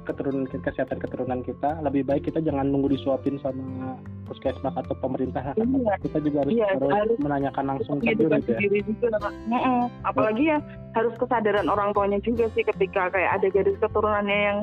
keturunan 0.06 0.46
kesehatan 0.48 1.02
keturunan 1.02 1.42
kita 1.42 1.82
lebih 1.82 2.06
baik 2.06 2.30
kita 2.30 2.40
jangan 2.40 2.70
nunggu 2.70 2.94
disuapin 2.94 3.42
sama 3.42 3.98
puskesmas 4.30 4.74
atau 4.78 4.96
pemerintah. 5.02 5.54
Iya. 5.58 5.98
kita 6.02 6.18
juga 6.22 6.38
harus, 6.46 6.54
Iya, 6.54 6.68
harus 6.78 6.92
harus 6.94 7.18
menanyakan 7.22 7.66
langsung 7.76 7.98
ke 8.02 8.14
diri 8.14 8.30
ya. 8.30 8.58
diri 8.62 8.80
juga. 8.86 9.18
Mm-mm. 9.50 9.90
apalagi 10.06 10.44
ya 10.54 10.58
harus 10.94 11.14
kesadaran 11.20 11.68
orang 11.68 11.92
tuanya 11.92 12.20
juga 12.22 12.48
sih 12.54 12.64
ketika 12.64 13.10
kayak 13.12 13.42
ada 13.42 13.48
garis 13.52 13.78
keturunannya 13.82 14.40
yang 14.40 14.60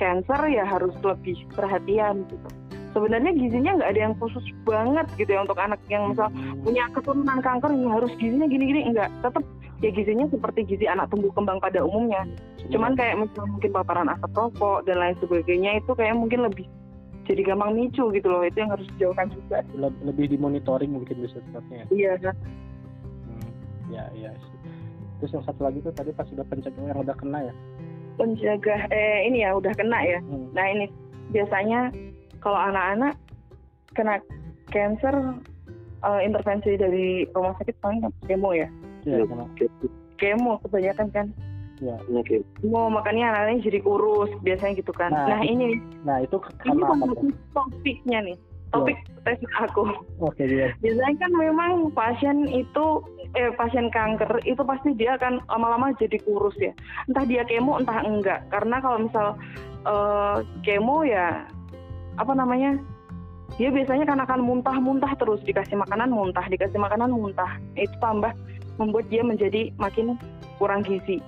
cancer 0.00 0.40
ya 0.50 0.64
harus 0.64 0.92
lebih 1.04 1.36
perhatian 1.54 2.24
gitu. 2.32 2.48
Sebenarnya 2.96 3.30
gizinya 3.36 3.78
nggak 3.78 3.90
ada 3.94 4.00
yang 4.10 4.14
khusus 4.16 4.42
banget 4.64 5.06
gitu 5.20 5.30
ya 5.36 5.44
untuk 5.44 5.60
anak 5.60 5.78
yang 5.92 6.08
misal 6.10 6.32
punya 6.64 6.88
keturunan 6.96 7.38
kanker 7.44 7.70
ya 7.70 7.88
harus 7.94 8.12
gizinya 8.16 8.48
gini-gini. 8.48 8.90
Enggak 8.90 9.12
tetap 9.20 9.44
ya 9.78 9.90
gizinya 9.94 10.26
seperti 10.30 10.66
gizi 10.66 10.86
anak 10.90 11.10
tumbuh 11.10 11.30
kembang 11.34 11.62
pada 11.62 11.82
umumnya. 11.86 12.26
Cuman 12.68 12.98
kayak 12.98 13.22
mungkin 13.22 13.70
paparan 13.70 14.10
asap 14.10 14.34
rokok 14.34 14.84
dan 14.84 14.98
lain 14.98 15.16
sebagainya 15.22 15.78
itu 15.78 15.94
kayak 15.94 16.18
mungkin 16.18 16.42
lebih 16.44 16.66
jadi 17.28 17.44
gampang 17.44 17.76
micu 17.76 18.10
gitu 18.10 18.26
loh. 18.26 18.42
Itu 18.42 18.58
yang 18.58 18.74
harus 18.74 18.88
dijauhkan 18.96 19.30
juga. 19.30 19.62
Le- 19.76 20.00
lebih 20.02 20.34
dimonitoring 20.34 20.90
mungkin 20.90 21.22
bisa 21.22 21.38
tepatnya 21.38 21.86
iya. 21.94 22.18
Hmm, 22.18 23.48
ya 23.92 24.04
ya. 24.14 24.32
Sih. 24.34 24.56
terus 25.18 25.34
yang 25.34 25.42
satu 25.50 25.66
lagi 25.66 25.82
tuh 25.82 25.90
tadi 25.90 26.14
pas 26.14 26.30
udah 26.30 26.46
pencegah 26.46 26.84
yang 26.94 27.02
udah 27.02 27.16
kena 27.18 27.38
ya? 27.50 27.54
Pencegah 28.18 28.80
eh 28.94 29.26
ini 29.26 29.42
ya 29.42 29.54
udah 29.54 29.74
kena 29.74 29.98
ya? 30.02 30.18
Hmm. 30.22 30.46
Nah 30.54 30.66
ini 30.74 30.86
biasanya 31.34 31.90
kalau 32.38 32.58
anak-anak 32.58 33.14
kena 33.94 34.22
cancer 34.70 35.14
eh, 36.06 36.20
intervensi 36.22 36.78
dari 36.78 37.26
rumah 37.34 37.54
sakit 37.58 37.74
paling 37.82 38.06
kemo 38.26 38.54
ya. 38.54 38.70
Iya, 39.06 39.26
kena. 39.26 39.44
Kemo 40.18 40.58
kebanyakan 40.66 41.08
kan. 41.14 41.26
Oke. 42.10 42.42
Kemo 42.58 42.90
makanya 42.90 43.30
anak-anaknya 43.34 43.66
jadi 43.70 43.78
kurus 43.86 44.30
biasanya 44.42 44.74
gitu 44.82 44.90
kan. 44.90 45.14
Nah, 45.14 45.26
Nah, 45.30 45.40
ini 45.46 45.78
nah 46.02 46.18
itu 46.22 46.36
ini 46.66 46.82
apa 46.82 46.94
topiknya 47.54 48.18
nih. 48.26 48.36
Topik 48.68 48.98
tes 49.24 49.40
aku. 49.56 49.88
oke 50.20 50.42
dia 50.44 50.76
Biasanya 50.84 51.16
kan 51.24 51.32
memang 51.32 51.88
pasien 51.96 52.44
itu 52.52 53.00
eh 53.32 53.48
pasien 53.56 53.88
kanker 53.88 54.44
itu 54.44 54.60
pasti 54.60 54.92
dia 54.92 55.16
akan 55.16 55.40
lama-lama 55.48 55.96
jadi 55.96 56.20
kurus 56.20 56.52
ya. 56.60 56.74
Entah 57.08 57.24
dia 57.24 57.46
kemo 57.48 57.80
entah 57.80 58.04
enggak. 58.04 58.44
Karena 58.52 58.76
kalau 58.82 59.08
misal 59.08 59.26
eh, 59.88 60.36
kemo 60.66 61.06
ya 61.06 61.48
apa 62.20 62.32
namanya? 62.36 62.76
Dia 63.56 63.72
biasanya 63.72 64.04
kan 64.04 64.20
akan 64.20 64.44
muntah-muntah 64.44 65.16
terus 65.16 65.40
dikasih 65.48 65.80
makanan 65.80 66.12
muntah, 66.12 66.44
dikasih 66.52 66.76
makanan 66.76 67.08
muntah. 67.08 67.56
Itu 67.74 67.96
tambah 67.96 68.36
membuat 68.78 69.10
dia 69.10 69.26
menjadi 69.26 69.74
makin 69.76 70.16
kurang 70.56 70.86
gizi. 70.86 71.20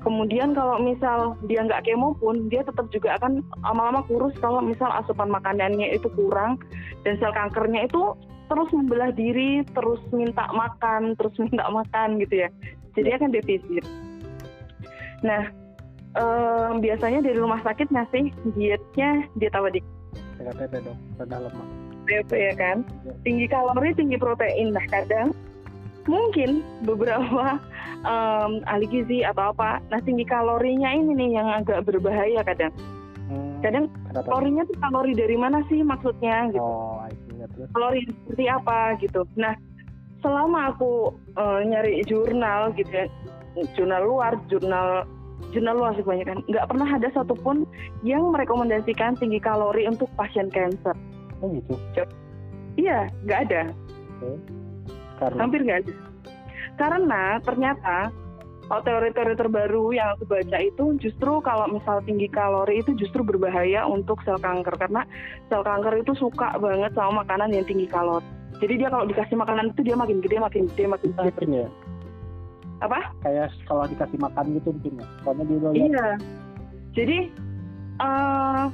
Kemudian 0.00 0.56
kalau 0.56 0.80
misal 0.80 1.36
dia 1.44 1.60
nggak 1.60 1.84
kemo 1.84 2.16
pun 2.16 2.48
dia 2.48 2.64
tetap 2.64 2.88
juga 2.88 3.20
akan 3.20 3.44
lama-lama 3.60 4.00
kurus 4.08 4.32
kalau 4.40 4.64
misal 4.64 4.88
asupan 4.88 5.28
makanannya 5.28 5.92
itu 5.92 6.08
kurang 6.16 6.56
dan 7.04 7.20
sel 7.20 7.32
kankernya 7.36 7.84
itu 7.84 8.16
terus 8.48 8.66
membelah 8.72 9.12
diri, 9.12 9.62
terus 9.76 10.00
minta 10.10 10.48
makan, 10.56 11.14
terus 11.20 11.36
minta 11.44 11.68
makan 11.68 12.16
gitu 12.16 12.46
ya. 12.46 12.48
Jadi 12.96 13.08
akan 13.12 13.30
defisit. 13.30 13.84
Nah, 15.20 15.52
eh, 16.16 16.70
biasanya 16.80 17.20
dari 17.20 17.36
rumah 17.36 17.60
sakit 17.60 17.92
ngasih 17.92 18.32
dietnya 18.56 19.28
diet 19.36 19.52
apa 19.52 19.68
di 19.68 19.84
TKTP 20.40 20.80
dong 20.80 20.98
rendah 21.20 21.40
lemak 21.44 21.68
DP 22.08 22.30
ya 22.32 22.54
kan? 22.56 22.82
Ya. 23.04 23.12
Tinggi 23.22 23.46
kalori, 23.46 23.94
tinggi 23.94 24.16
protein. 24.18 24.74
Nah, 24.74 24.82
kadang 24.90 25.30
mungkin 26.08 26.64
beberapa 26.84 27.60
em, 28.04 28.52
ahli 28.64 28.86
gizi 28.88 29.24
atau 29.24 29.52
apa, 29.52 29.80
nah 29.92 30.00
tinggi 30.00 30.24
kalorinya 30.24 30.90
ini 30.94 31.12
nih 31.16 31.30
yang 31.40 31.48
agak 31.50 31.84
berbahaya 31.84 32.40
kadang. 32.44 32.72
hmm, 33.28 33.60
Kadang 33.60 33.92
kenapa 34.08 34.26
kalorinya 34.28 34.62
tuh 34.68 34.76
kalori 34.80 35.12
dari 35.12 35.36
mana 35.36 35.58
sih 35.68 35.80
maksudnya 35.84 36.48
gitu. 36.52 36.62
oh 36.64 37.04
kalori 37.72 38.04
seperti 38.06 38.44
apa 38.48 38.96
gitu. 39.00 39.24
Nah, 39.36 39.54
selama 40.20 40.72
aku 40.76 41.12
eh, 41.36 41.60
nyari 41.68 42.04
jurnal 42.04 42.72
gitu 42.76 42.92
ya, 42.92 43.06
jurnal 43.76 44.02
luar, 44.04 44.32
jurnal 44.48 45.04
jurnal 45.50 45.74
luar 45.80 45.92
sih 45.96 46.04
banyak 46.04 46.28
kan, 46.28 46.38
nggak 46.46 46.68
pernah 46.68 46.88
ada 46.88 47.08
satupun 47.10 47.64
yang 48.06 48.22
merekomendasikan 48.30 49.16
tinggi 49.18 49.40
kalori 49.40 49.88
untuk 49.88 50.06
pasien 50.14 50.46
cancer. 50.52 50.94
oh 51.40 51.48
gitu 51.48 51.74
Iya, 52.78 53.10
nggak 53.26 53.40
ada, 53.50 53.62
karena 55.20 55.40
hampir 55.44 55.60
nggak 55.62 55.78
ada. 55.84 55.94
Karena 56.80 57.22
ternyata 57.44 57.96
kalau 58.70 58.82
teori-teori 58.86 59.34
terbaru 59.34 59.84
yang 59.90 60.14
aku 60.14 60.30
baca 60.30 60.58
itu 60.62 60.94
justru 61.02 61.42
kalau 61.42 61.66
misal 61.68 61.98
tinggi 62.06 62.30
kalori 62.30 62.78
itu 62.80 62.94
justru 62.94 63.26
berbahaya 63.26 63.82
untuk 63.82 64.22
sel 64.22 64.38
kanker 64.38 64.78
karena 64.78 65.02
sel 65.50 65.66
kanker 65.66 66.00
itu 66.00 66.14
suka 66.14 66.54
banget 66.56 66.94
sama 66.94 67.26
makanan 67.26 67.50
yang 67.50 67.66
tinggi 67.66 67.90
kalori. 67.90 68.22
Jadi 68.62 68.74
dia 68.78 68.88
kalau 68.92 69.08
dikasih 69.10 69.36
makanan 69.36 69.72
itu 69.74 69.80
dia 69.82 69.96
makin 69.98 70.22
gede, 70.22 70.36
makin 70.38 70.62
gede, 70.70 70.84
makin 70.86 71.10
gede. 71.16 71.24
mungkin 71.26 71.50
ya 71.50 71.68
Apa? 72.80 73.00
kayak 73.26 73.48
kalau 73.66 73.84
dikasih 73.90 74.18
makan 74.20 74.44
gitu 74.56 74.68
mungkin 74.72 74.92
ya 75.00 75.06
soalnya 75.24 75.44
dia 75.44 75.56
udah 75.58 75.72
Iya. 75.74 76.06
Jadi 76.94 77.18
eh 78.00 78.64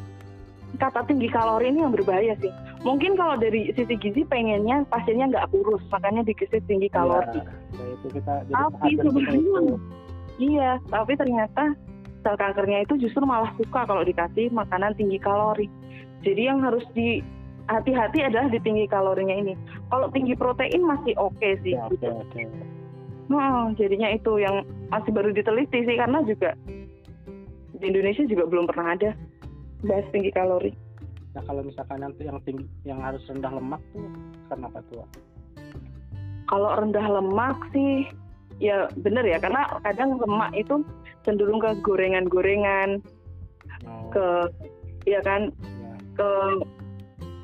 kata 0.77 1.01
tinggi 1.09 1.29
kalori 1.33 1.73
ini 1.73 1.81
yang 1.83 1.95
berbahaya 1.97 2.37
sih. 2.37 2.53
Mungkin 2.85 3.17
kalau 3.17 3.41
dari 3.41 3.73
sisi 3.73 3.95
gizi 3.99 4.23
pengennya 4.29 4.85
pasiennya 4.93 5.33
nggak 5.33 5.49
kurus, 5.55 5.83
makanya 5.89 6.27
dikasih 6.27 6.61
tinggi 6.69 6.89
kalori. 6.93 7.41
ya, 7.41 7.85
itu 7.97 8.07
kita 8.13 8.33
Tapi 8.53 8.91
sebenarnya 9.01 9.41
itu. 9.41 9.77
Iya, 10.37 10.71
tapi 10.93 11.13
ternyata 11.17 11.73
sel 12.21 12.37
kankernya 12.37 12.85
itu 12.85 12.95
justru 13.01 13.25
malah 13.25 13.49
suka 13.57 13.89
kalau 13.89 14.05
dikasih 14.05 14.53
makanan 14.53 14.93
tinggi 14.99 15.17
kalori. 15.17 15.67
Jadi 16.21 16.43
yang 16.45 16.61
harus 16.61 16.85
di 16.93 17.25
hati-hati 17.67 18.27
adalah 18.27 18.51
di 18.53 18.61
tinggi 18.61 18.85
kalorinya 18.87 19.35
ini. 19.35 19.55
Kalau 19.89 20.11
tinggi 20.13 20.35
protein 20.37 20.83
masih 20.85 21.15
oke 21.19 21.49
sih. 21.63 21.75
Ya, 21.75 21.87
oke 21.87 21.97
gitu. 21.97 22.11
oke 22.13 22.43
Hmm, 23.27 23.75
jadinya 23.75 24.15
itu 24.15 24.39
yang 24.39 24.63
masih 24.87 25.11
baru 25.11 25.35
diteliti 25.35 25.83
sih 25.83 25.99
karena 25.99 26.23
juga 26.23 26.55
di 27.75 27.85
Indonesia 27.91 28.23
juga 28.23 28.47
belum 28.47 28.71
pernah 28.71 28.95
ada 28.95 29.11
bahas 29.83 30.07
tinggi 30.15 30.31
kalori. 30.31 30.86
Nah 31.37 31.45
kalau 31.45 31.61
misalkan 31.61 32.01
yang 32.01 32.13
yang 32.17 32.39
tinggi 32.49 32.65
yang 32.89 32.99
harus 33.05 33.21
rendah 33.29 33.53
lemak 33.53 33.83
tuh 33.93 34.09
kenapa 34.49 34.81
tuh 34.89 35.05
Kalau 36.47 36.71
rendah 36.79 37.07
lemak 37.11 37.59
sih 37.75 38.09
ya 38.57 38.89
bener 39.05 39.27
ya 39.27 39.37
karena 39.37 39.69
kadang 39.85 40.17
lemak 40.17 40.55
itu 40.57 40.81
cenderung 41.27 41.59
ke 41.59 41.75
gorengan-gorengan, 41.83 43.03
oh, 43.83 44.09
ke 44.15 44.27
ya 45.11 45.19
kan 45.27 45.51
ya. 45.51 45.93
ke 46.15 46.29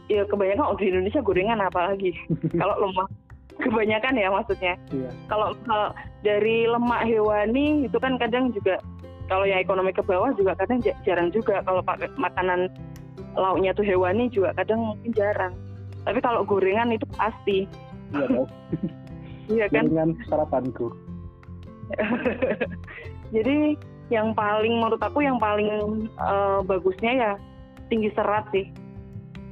ya 0.07 0.23
kebanyakan 0.31 0.71
oh, 0.71 0.79
di 0.79 0.87
Indonesia 0.89 1.19
gorengan 1.19 1.59
apalagi. 1.67 2.15
Kalau 2.63 2.79
lemak 2.79 3.11
kebanyakan 3.59 4.15
ya 4.15 4.29
maksudnya. 4.31 4.75
Iya. 4.95 5.11
Kalau 5.27 5.51
dari 6.23 6.71
lemak 6.71 7.03
hewani 7.05 7.91
itu 7.91 7.99
kan 7.99 8.17
kadang 8.23 8.55
juga 8.55 8.79
kalau 9.27 9.49
yang 9.49 9.59
ekonomi 9.59 9.91
ke 9.91 10.03
bawah 10.05 10.31
juga 10.39 10.55
kadang 10.59 10.79
ja- 10.83 10.99
jarang 11.03 11.35
juga 11.35 11.65
kalau 11.67 11.83
pakai 11.83 12.11
makanan 12.21 12.71
lauknya 13.37 13.73
tuh 13.73 13.85
hewani 13.85 14.29
juga 14.29 14.53
kadang 14.57 14.95
mungkin 14.95 15.11
jarang. 15.13 15.55
Tapi 16.03 16.19
kalau 16.21 16.43
gorengan 16.43 16.93
itu 16.93 17.07
pasti. 17.15 17.65
Iya 18.13 18.27
dong 18.29 18.49
iya 19.55 19.67
kan? 19.73 19.89
Dengan 19.89 20.11
sarapanku. 20.29 20.93
Jadi 23.35 23.77
yang 24.13 24.37
paling 24.37 24.77
menurut 24.77 25.01
aku 25.01 25.25
yang 25.25 25.41
paling 25.41 25.69
eh, 26.07 26.61
bagusnya 26.67 27.13
ya 27.13 27.33
tinggi 27.89 28.13
serat 28.13 28.45
sih. 28.53 28.69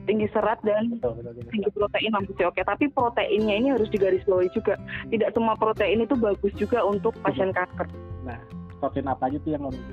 Tinggi 0.08 0.26
serat 0.32 0.58
dan 0.66 0.96
betul 0.96 1.22
betul 1.22 1.32
betul. 1.38 1.50
tinggi 1.54 1.70
protein 1.76 2.10
masih 2.10 2.44
oke 2.48 2.60
tapi 2.66 2.84
proteinnya 2.90 3.54
ini 3.54 3.68
harus 3.72 3.88
digarisbawahi 3.92 4.50
juga. 4.52 4.76
Tidak 5.08 5.30
semua 5.32 5.54
protein 5.56 6.04
itu 6.04 6.16
bagus 6.18 6.52
juga 6.56 6.82
untuk 6.84 7.14
pasien 7.22 7.54
kanker. 7.54 7.88
Nah 8.26 8.40
protein 8.80 9.06
apa 9.06 9.28
aja 9.28 9.38
tuh 9.44 9.52
yang 9.54 9.62
ngomong 9.68 9.84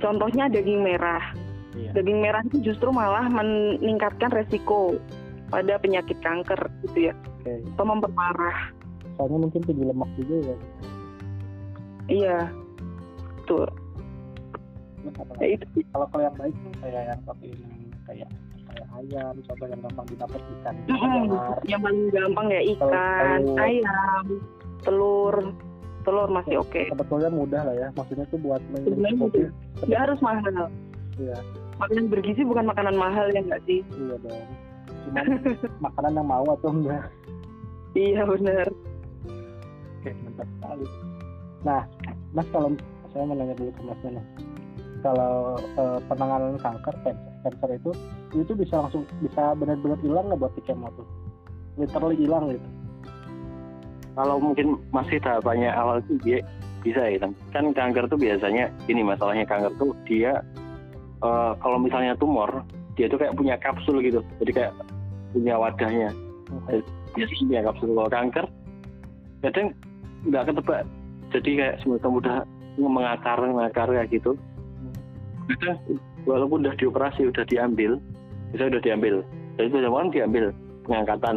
contohnya 0.00 0.48
daging 0.48 0.80
merah 0.82 1.22
iya. 1.76 1.90
Daging 1.92 2.18
merah 2.22 2.42
itu 2.46 2.62
justru 2.62 2.88
malah 2.88 3.26
meningkatkan 3.28 4.30
resiko 4.32 4.96
pada 5.48 5.80
penyakit 5.80 6.16
kanker 6.20 6.60
gitu 6.88 7.12
ya. 7.12 7.14
Oke. 7.42 7.64
Atau 7.74 7.84
memperparah. 7.84 8.58
Soalnya 9.16 9.38
mungkin 9.48 9.60
tinggi 9.64 9.84
lemak 9.84 10.10
juga 10.20 10.36
ya. 10.52 10.56
Iya. 12.08 12.38
Tuh 13.48 13.68
apa 15.08 15.32
ya 15.40 15.56
itu 15.56 15.64
kalau 15.94 16.06
kalau 16.12 16.22
yang 16.28 16.36
baik 16.36 16.54
kayak 16.84 17.02
yang 17.08 17.20
protein 17.24 17.58
kayak 18.04 18.28
kayak 18.68 18.86
ayam 18.98 19.34
contoh 19.46 19.66
yang 19.70 19.80
gampang 19.80 20.06
didapat 20.10 20.40
ikan 20.58 20.74
telur 20.84 21.56
yang 21.64 21.80
paling 21.80 22.02
gampang 22.12 22.46
ya 22.52 22.60
ikan 22.76 23.38
Telur. 23.40 23.58
ayam 23.62 24.24
telur. 24.84 25.36
Telur 26.06 26.28
masih 26.32 26.64
oke. 26.64 26.88
sebetulnya 26.88 27.28
mudah 27.28 27.62
lah 27.68 27.74
ya. 27.76 27.88
Maksudnya 27.92 28.24
tuh 28.32 28.40
buat 28.40 28.62
mencukupi 28.72 29.52
nggak 29.84 30.00
harus 30.08 30.18
mahal 30.24 30.68
iya 31.18 31.38
makanan 31.78 32.06
bergizi 32.10 32.42
bukan 32.42 32.66
makanan 32.66 32.96
mahal 32.98 33.26
ya 33.30 33.42
nggak 33.42 33.62
sih? 33.66 33.82
Iya 33.94 34.16
dong. 34.22 34.46
Cuman 35.06 35.26
makanan 35.86 36.12
yang 36.18 36.28
mau 36.28 36.46
atau 36.46 36.70
enggak? 36.74 37.06
Iya 37.94 38.22
benar 38.26 38.68
oke 39.98 40.10
mantap 40.24 40.48
sekali. 40.56 40.86
Nah 41.66 41.82
mas 42.32 42.46
kalau 42.54 42.68
saya 43.10 43.24
mau 43.24 43.34
nanya 43.34 43.54
dulu 43.56 43.70
ke 43.72 43.82
masnya 43.82 44.10
nih 44.20 44.26
kalau 44.98 45.54
eh, 45.78 45.98
penanganan 46.10 46.58
kanker 46.58 46.94
cancer, 47.06 47.32
cancer 47.46 47.70
itu 47.74 47.90
itu 48.34 48.52
bisa 48.54 48.74
langsung 48.82 49.02
bisa 49.22 49.54
benar-benar 49.54 49.98
hilang 50.02 50.24
nggak 50.30 50.40
buat 50.42 50.54
kemo 50.66 50.88
tuh 50.94 51.06
literally 51.78 52.18
hilang 52.18 52.50
gitu. 52.50 52.68
Kalau 54.18 54.42
mungkin 54.42 54.82
masih 54.90 55.22
tahapannya 55.22 55.70
awal 55.70 56.02
itu 56.02 56.18
dia 56.26 56.38
bisa 56.82 57.06
ya 57.06 57.18
kan 57.22 57.32
kan 57.54 57.64
kanker 57.70 58.10
tuh 58.10 58.18
biasanya 58.18 58.70
ini 58.90 59.02
masalahnya 59.06 59.46
kanker 59.46 59.70
tuh 59.78 59.94
dia 60.06 60.42
eh, 61.22 61.52
kalau 61.58 61.78
misalnya 61.80 62.14
tumor 62.18 62.62
dia 62.98 63.06
tuh 63.06 63.18
kayak 63.22 63.38
punya 63.38 63.54
kapsul 63.62 64.02
gitu. 64.02 64.20
Jadi 64.42 64.52
kayak 64.54 64.72
punya 65.34 65.54
wadahnya. 65.54 66.10
Oke. 66.48 66.82
biasanya 67.16 67.44
punya 67.46 67.62
kapsul. 67.70 67.88
Kalau 67.94 68.10
kanker 68.10 68.46
kadang 69.42 69.66
nggak 70.26 70.44
ketebak. 70.50 70.82
Jadi 71.28 71.50
kayak 71.60 71.74
semacam 71.84 72.10
udah 72.18 72.36
mengakar 72.78 73.38
mengakar 73.42 73.88
kayak 73.90 74.08
gitu. 74.10 74.32
Kadang 75.46 75.78
walaupun 76.26 76.66
udah 76.66 76.74
dioperasi 76.76 77.30
udah 77.30 77.44
diambil 77.46 78.02
bisa 78.50 78.66
udah 78.66 78.82
diambil. 78.82 79.14
Jadi 79.56 79.66
itu 79.70 79.78
kan 79.78 80.08
diambil 80.10 80.44
pengangkatan. 80.86 81.36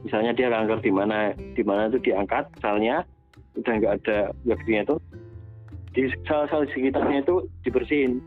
Misalnya 0.00 0.32
dia 0.32 0.48
kanker 0.48 0.80
di 0.80 0.90
mana 0.90 1.36
di 1.36 1.62
mana 1.62 1.92
itu 1.92 2.00
diangkat 2.00 2.48
selnya 2.64 3.04
udah 3.58 3.72
nggak 3.76 3.94
ada 4.00 4.18
bakterinnya 4.46 4.82
itu 4.86 4.96
di 5.90 6.02
sel-sel 6.22 6.70
sekitarnya 6.70 7.26
itu 7.26 7.50
dibersihin 7.66 8.22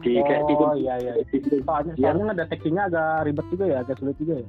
di 0.00 0.22
kayak 0.22 0.42
oh 0.42 0.48
tikum 0.48 0.68
iya 0.78 0.94
iya 1.02 1.12
di- 1.18 1.42
soalnya 1.62 1.92
Ya. 1.98 2.10
soalnya 2.12 2.24
ngedeteksinya 2.30 2.82
agak 2.86 3.08
ribet 3.26 3.46
juga 3.50 3.64
ya 3.66 3.76
agak 3.82 3.96
sulit 3.98 4.16
juga 4.18 4.34
ya. 4.38 4.46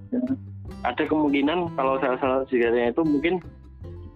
Ada 0.86 1.04
kemungkinan 1.10 1.58
kalau 1.74 1.98
sel-sel 1.98 2.46
sekitarnya 2.46 2.94
itu 2.94 3.02
mungkin 3.02 3.34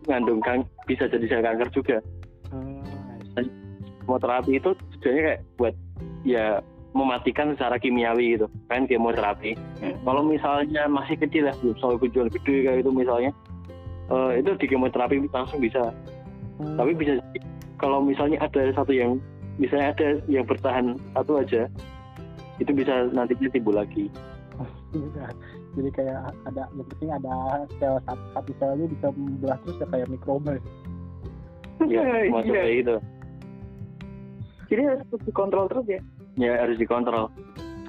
mengandung 0.06 0.42
kan 0.42 0.58
bisa 0.86 1.10
jadi 1.10 1.26
sel 1.26 1.42
kanker 1.42 1.70
juga. 1.74 1.98
Hmm, 2.52 2.84
kemoterapi 4.06 4.60
itu 4.60 4.70
sebenarnya 4.98 5.24
kayak 5.24 5.42
buat 5.58 5.76
ya 6.22 6.46
mematikan 6.92 7.56
secara 7.56 7.80
kimiawi 7.80 8.36
gitu. 8.36 8.46
Kan 8.68 8.86
kemoterapi. 8.86 9.56
Kalau 9.80 10.22
misalnya 10.22 10.86
masih 10.86 11.16
kecil 11.18 11.48
ya 11.48 11.54
belum 11.64 11.76
soal 11.80 11.96
gejala 11.98 12.28
gede 12.30 12.68
kayak 12.68 12.84
itu 12.84 12.92
misalnya 12.92 13.32
eh, 14.12 14.32
itu 14.44 14.52
di 14.60 14.66
kemoterapi 14.68 15.24
langsung 15.32 15.64
bisa. 15.64 15.90
Hmm. 16.62 16.78
tapi 16.78 16.94
bisa 16.94 17.18
kalau 17.82 18.06
misalnya 18.06 18.38
ada 18.38 18.70
satu 18.78 18.94
yang 18.94 19.18
misalnya 19.58 19.92
ada 19.96 20.08
yang 20.32 20.46
bertahan 20.48 20.96
satu 21.16 21.42
aja 21.42 21.68
itu 22.62 22.72
bisa 22.72 23.10
nantinya 23.12 23.50
timbul 23.50 23.76
lagi. 23.76 24.08
Jadi 25.76 25.90
kayak 25.96 26.36
ada 26.46 26.68
yang 26.76 26.88
penting 26.94 27.10
ada 27.16 27.36
sel 27.80 27.96
satu, 28.04 28.24
satu 28.36 28.52
selnya 28.60 28.86
bisa 28.92 29.08
membelah 29.16 29.58
terus 29.64 29.80
ya 29.80 29.88
kayak 29.88 30.08
mikroba 30.12 30.60
ya 30.60 30.64
Iya. 31.88 32.02
kayak 32.46 32.72
gitu. 32.84 32.96
Jadi 34.72 34.82
harus 34.88 35.06
dikontrol 35.28 35.66
terus 35.68 35.86
ya? 35.88 36.02
Ya 36.40 36.52
harus 36.62 36.78
dikontrol. 36.78 37.28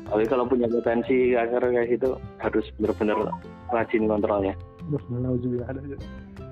Tapi 0.09 0.25
kalau 0.29 0.45
punya 0.45 0.67
potensi 0.67 1.33
kanker 1.33 1.63
kayak 1.73 1.89
gitu 1.95 2.19
harus 2.43 2.67
benar-benar 2.79 3.19
rajin 3.71 4.05
kontrolnya. 4.11 4.55
Duh, 4.91 5.03
juga 5.39 5.63
ada 5.71 5.81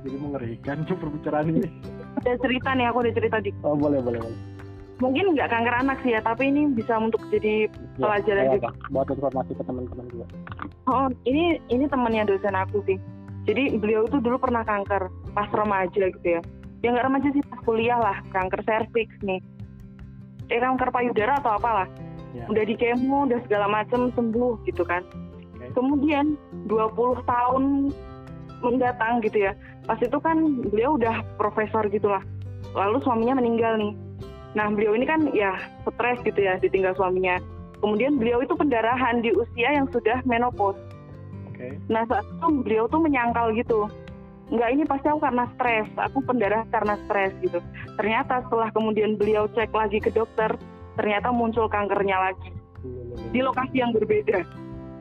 jadi 0.00 0.16
mengerikan 0.16 0.86
tuh 0.88 0.96
perbicaraan 0.96 1.50
ini. 1.50 1.68
Ada 2.22 2.40
cerita 2.40 2.72
nih 2.72 2.88
aku 2.88 2.98
ada 3.04 3.12
cerita 3.12 3.36
di 3.42 3.50
oh 3.66 3.76
boleh 3.76 4.00
boleh 4.00 4.20
boleh 4.22 4.49
mungkin 5.00 5.32
nggak 5.32 5.48
kanker 5.48 5.74
anak 5.74 5.98
sih 6.00 6.12
ya 6.12 6.20
tapi 6.20 6.48
ini 6.48 6.68
bisa 6.70 6.94
untuk 6.96 7.20
jadi 7.32 7.66
Ya, 7.96 8.08
Pelajaran 8.08 8.44
kayak 8.46 8.54
juga. 8.56 8.70
buat 8.88 9.08
informasi 9.08 9.52
ke 9.52 9.62
teman-teman 9.64 10.06
juga. 10.08 10.26
Oh 10.86 11.08
ini 11.24 11.60
ini 11.68 11.84
temannya 11.84 12.24
dosen 12.24 12.56
aku 12.56 12.80
sih. 12.84 12.96
Jadi 13.44 13.76
beliau 13.76 14.04
itu 14.04 14.20
dulu 14.20 14.36
pernah 14.36 14.64
kanker 14.64 15.08
pas 15.32 15.48
remaja 15.52 16.08
gitu 16.08 16.28
ya. 16.28 16.40
Ya 16.80 16.88
nggak 16.92 17.06
remaja 17.08 17.28
sih 17.32 17.42
pas 17.44 17.60
kuliah 17.62 17.96
lah. 17.96 18.16
Kanker 18.30 18.60
serviks 18.64 19.16
nih. 19.20 19.40
Eh 20.48 20.60
kanker 20.60 20.88
payudara 20.90 21.40
atau 21.40 21.56
apalah. 21.56 21.88
Ya. 22.30 22.46
udah 22.46 22.62
di 22.62 22.78
kemo 22.78 23.26
udah 23.26 23.42
segala 23.42 23.66
macem 23.66 24.14
sembuh 24.14 24.62
gitu 24.62 24.86
kan. 24.86 25.02
Oke. 25.50 25.66
kemudian 25.74 26.38
20 26.70 26.94
tahun 27.26 27.90
mendatang 28.62 29.18
gitu 29.20 29.50
ya. 29.50 29.52
Pas 29.84 29.98
itu 29.98 30.14
kan 30.22 30.38
beliau 30.70 30.94
udah 30.94 31.26
profesor 31.36 31.82
gitulah. 31.90 32.22
Lalu 32.70 33.02
suaminya 33.02 33.42
meninggal 33.42 33.74
nih 33.76 33.92
nah 34.50 34.66
beliau 34.66 34.98
ini 34.98 35.06
kan 35.06 35.30
ya 35.30 35.54
stres 35.86 36.18
gitu 36.26 36.40
ya 36.40 36.58
ditinggal 36.58 36.94
suaminya. 36.94 37.38
Kemudian 37.80 38.20
beliau 38.20 38.44
itu 38.44 38.52
pendarahan 38.52 39.24
di 39.24 39.32
usia 39.32 39.72
yang 39.72 39.88
sudah 39.88 40.20
menopause. 40.28 40.76
Oke. 41.48 41.80
Nah 41.88 42.04
saat 42.10 42.26
itu 42.28 42.46
beliau 42.60 42.84
tuh 42.90 43.00
menyangkal 43.00 43.56
gitu. 43.56 43.88
Enggak 44.50 44.68
ini 44.74 44.82
pasti 44.84 45.06
aku 45.08 45.20
karena 45.22 45.44
stres. 45.56 45.88
Aku 45.96 46.18
pendarahan 46.26 46.68
karena 46.68 46.94
stres 47.06 47.32
gitu. 47.40 47.62
Ternyata 47.96 48.42
setelah 48.44 48.68
kemudian 48.74 49.16
beliau 49.16 49.46
cek 49.54 49.70
lagi 49.72 50.02
ke 50.02 50.10
dokter 50.12 50.52
ternyata 50.98 51.30
muncul 51.32 51.70
kankernya 51.70 52.18
lagi. 52.18 52.50
Di 53.32 53.40
lokasi 53.40 53.80
yang 53.80 53.94
berbeda. 53.94 54.44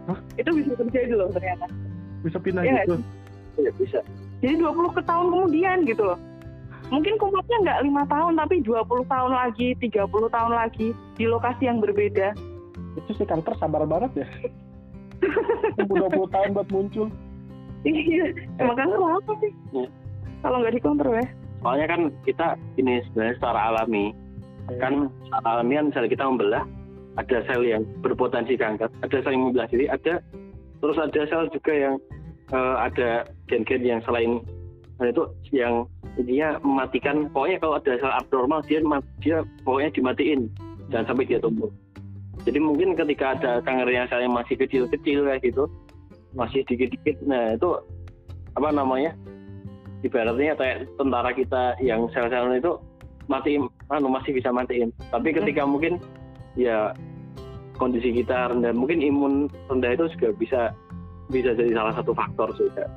Hah? 0.10 0.20
itu 0.42 0.50
bisa 0.56 0.74
terjadi 0.74 1.14
loh 1.14 1.30
ternyata. 1.30 1.66
Bisa 2.26 2.38
pindah 2.42 2.64
Iya, 2.66 2.82
gitu? 2.88 2.96
ya 3.60 3.72
bisa. 3.78 4.00
Jadi 4.40 4.56
20 4.58 4.96
ke 4.96 5.02
tahun 5.04 5.28
kemudian 5.30 5.78
gitu 5.86 6.04
loh. 6.08 6.18
Mungkin 6.88 7.20
kumatnya 7.20 7.58
nggak 7.62 7.82
lima 7.86 8.04
tahun 8.08 8.34
tapi 8.40 8.64
20 8.64 9.06
tahun 9.06 9.32
lagi, 9.36 9.76
30 9.78 10.08
tahun 10.10 10.54
lagi 10.56 10.88
di 11.20 11.26
lokasi 11.28 11.68
yang 11.68 11.84
berbeda. 11.84 12.32
itu 12.98 13.12
si 13.16 13.24
kanker 13.24 13.54
sabar 13.62 13.86
banget 13.86 14.26
ya 14.26 14.28
Tunggu 15.78 16.10
20 16.10 16.34
tahun 16.34 16.50
buat 16.58 16.70
muncul 16.74 17.08
Iya, 17.86 18.34
emang 18.60 18.76
kan 18.76 18.92
apa 18.92 19.32
sih? 19.40 19.52
Iya. 19.72 19.88
Kalau 20.44 20.58
nggak 20.60 20.76
dikontrol 20.76 21.16
ya. 21.16 21.28
soalnya 21.60 21.88
kan 21.92 22.02
kita 22.24 22.48
ini 22.80 23.04
sebenarnya 23.08 23.36
secara 23.36 23.60
alami 23.72 24.16
kan 24.80 25.12
secara 25.28 25.48
alami 25.60 25.74
kan 25.76 25.86
misalnya 25.92 26.12
kita 26.16 26.24
membelah 26.24 26.64
ada 27.20 27.38
sel 27.46 27.62
yang 27.68 27.84
berpotensi 28.00 28.56
kanker 28.56 28.88
ada 29.04 29.18
sel 29.20 29.32
yang 29.36 29.44
membelah 29.52 29.68
diri 29.68 29.86
ada 29.92 30.24
terus 30.80 30.96
ada 30.96 31.22
sel 31.28 31.52
juga 31.52 31.74
yang 31.76 31.96
eh, 32.56 32.76
ada 32.80 33.28
gen-gen 33.52 33.84
yang 33.84 34.00
selain 34.08 34.40
nah 35.00 35.08
itu 35.08 35.24
yang 35.56 35.88
intinya 36.20 36.60
mematikan 36.60 37.32
pokoknya 37.32 37.58
kalau 37.64 37.76
ada 37.80 37.92
sel 37.96 38.12
abnormal 38.12 38.60
dia 38.68 38.80
dia 39.24 39.38
pokoknya 39.64 39.90
dimatiin. 39.96 40.52
Jangan 40.92 41.06
sampai 41.14 41.30
dia 41.30 41.40
tumbuh. 41.40 41.72
Jadi 42.44 42.60
mungkin 42.60 42.96
ketika 43.00 43.36
ada 43.38 43.52
kanker 43.64 43.90
yang 43.92 44.08
selnya 44.12 44.32
masih 44.32 44.56
kecil-kecil 44.60 45.28
kayak 45.28 45.44
gitu 45.44 45.68
masih 46.38 46.62
dikit-dikit 46.70 47.18
nah 47.26 47.58
itu 47.58 47.74
apa 48.54 48.70
namanya 48.70 49.18
ibaratnya 50.06 50.54
kayak 50.54 50.86
tentara 50.96 51.34
kita 51.34 51.74
yang 51.82 52.06
sel-sel 52.14 52.54
itu 52.54 52.78
mati 53.30 53.62
anu 53.94 54.08
masih 54.10 54.36
bisa 54.36 54.50
matiin. 54.50 54.90
Tapi 55.14 55.32
ketika 55.32 55.64
mungkin 55.64 56.02
ya 56.58 56.94
kondisi 57.80 58.12
kita 58.12 58.52
rendah 58.52 58.76
mungkin 58.76 59.00
imun 59.00 59.48
rendah 59.72 59.96
itu 59.96 60.06
juga 60.18 60.30
bisa 60.36 60.62
bisa 61.30 61.54
jadi 61.56 61.72
salah 61.78 61.94
satu 61.96 62.12
faktor 62.12 62.52
juga 62.58 62.90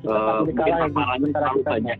kita 0.00 0.10
Eh, 0.10 0.38
mungkin 0.40 0.64
ya, 0.64 0.76
paparannya 0.80 1.26
tentara 1.26 1.44
terlalu 1.44 1.58
kita 1.58 1.70
banyak 1.70 1.98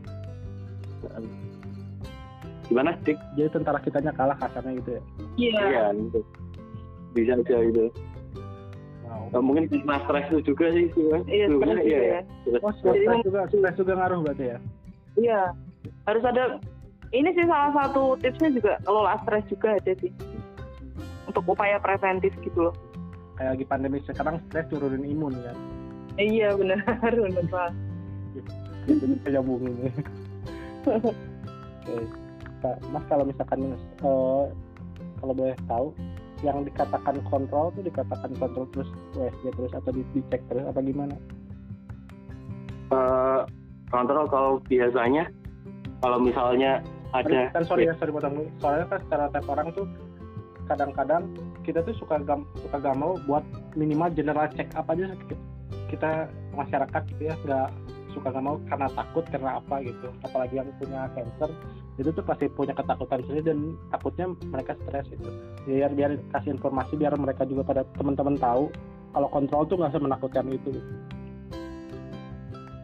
gimana 2.65 2.91
dik 3.03 3.19
jadi 3.35 3.49
tentara 3.51 3.79
kitanya 3.79 4.13
kalah 4.15 4.37
kasarnya 4.39 4.79
gitu 4.79 4.91
ya 4.91 5.03
Iya. 5.37 5.61
Iya, 5.61 5.85
gitu. 5.99 6.21
bisa 7.11 7.33
aja 7.35 7.57
gitu 7.67 7.85
wow. 9.03 9.27
Eh, 9.29 9.43
mungkin 9.43 9.65
karena 9.67 9.99
stres 10.01 10.27
itu 10.31 10.41
juga 10.47 10.65
sih 10.71 10.87
sih 10.89 11.05
kan 11.11 11.23
Iya, 11.27 11.47
stres 11.49 11.67
iya, 11.67 11.83
juga 11.83 11.83
iya. 11.83 11.99
ya. 11.99 12.21
Stres. 12.41 12.61
oh 12.63 12.73
stres 12.73 12.95
Jadi- 12.97 13.25
juga 13.27 13.41
stres 13.49 13.75
juga 13.77 13.93
ngaruh 13.97 14.21
berarti 14.23 14.45
ya 14.47 14.59
Iya. 15.11 15.43
Harus 16.07 16.23
ada 16.23 16.43
ini 17.11 17.29
sih 17.35 17.43
salah 17.43 17.75
satu 17.75 18.15
tipsnya 18.17 18.55
juga 18.55 18.79
kelola 18.81 19.19
stres 19.21 19.43
juga 19.51 19.75
ada 19.75 19.93
sih. 19.99 20.13
Untuk 21.27 21.43
upaya 21.45 21.77
preventif 21.77 22.31
gitu 22.41 22.71
loh. 22.71 22.75
kayak 23.35 23.57
lagi 23.57 23.65
pandemi 23.65 23.99
sekarang 24.05 24.37
stres 24.47 24.69
turunin 24.69 25.03
imun 25.03 25.33
kan 25.35 25.57
Iya 26.15 26.55
benar, 26.55 26.79
benar 27.19 27.47
banget. 27.49 27.75
Jadi 28.35 28.51
saya 29.23 29.33
nyambungin 29.39 29.73
nih. 29.81 29.93
Oke 30.87 31.95
Kak, 32.61 32.77
mas 32.93 33.05
kalau 33.09 33.25
misalkan 33.25 33.73
eh, 33.73 34.45
kalau 35.21 35.33
boleh 35.33 35.57
tahu 35.65 35.87
yang 36.45 36.65
dikatakan 36.65 37.21
kontrol 37.29 37.73
tuh 37.73 37.85
dikatakan 37.85 38.33
kontrol 38.37 38.69
terus 38.73 38.89
USG 39.17 39.45
terus 39.57 39.73
atau 39.73 39.91
di- 39.93 40.09
dicek 40.13 40.41
terus 40.49 40.65
apa 40.69 40.81
gimana? 40.85 41.17
Eh, 42.93 43.41
kontrol 43.89 44.29
kalau 44.29 44.53
biasanya 44.69 45.29
kalau 46.01 46.21
misalnya 46.21 46.85
ada 47.17 47.49
kan 47.53 47.65
sorry 47.65 47.89
ya 47.89 47.95
sorry 47.97 48.13
potong 48.13 48.37
dulu. 48.37 48.49
Soalnya 48.61 48.87
kan 48.89 48.99
secara 49.09 49.25
tiap 49.33 49.47
orang 49.49 49.69
tuh 49.73 49.87
kadang-kadang 50.71 51.23
kita 51.67 51.83
tuh 51.83 51.95
suka 51.99 52.23
gam, 52.23 52.47
suka 52.63 52.79
gak 52.79 52.95
mau 52.95 53.19
buat 53.27 53.43
minimal 53.75 54.07
general 54.15 54.47
check 54.55 54.71
up 54.79 54.87
aja 54.87 55.11
kita, 55.27 55.35
kita 55.91 56.11
masyarakat 56.55 57.03
gitu 57.11 57.23
ya 57.27 57.35
nggak 57.43 57.69
suka 58.13 58.35
gak 58.35 58.45
mau 58.45 58.57
karena 58.69 58.89
takut 58.93 59.25
karena 59.29 59.51
apa 59.59 59.75
gitu. 59.83 60.09
Apalagi 60.27 60.55
yang 60.59 60.69
punya 60.79 61.11
cancer 61.15 61.51
itu 62.01 62.11
tuh 62.17 62.25
pasti 62.25 62.49
punya 62.49 62.73
ketakutan 62.73 63.21
sendiri 63.29 63.45
dan 63.53 63.59
takutnya 63.93 64.27
mereka 64.49 64.73
stres 64.85 65.07
gitu. 65.13 65.29
Biar 65.69 65.93
biar 65.93 66.17
kasih 66.33 66.57
informasi 66.57 66.97
biar 66.97 67.13
mereka 67.21 67.45
juga 67.45 67.63
pada 67.67 67.83
teman-teman 67.99 68.37
tahu 68.41 68.73
kalau 69.11 69.29
kontrol 69.29 69.63
tuh 69.67 69.77
nggak 69.79 69.93
semenakutkan 69.93 70.47
itu. 70.49 70.71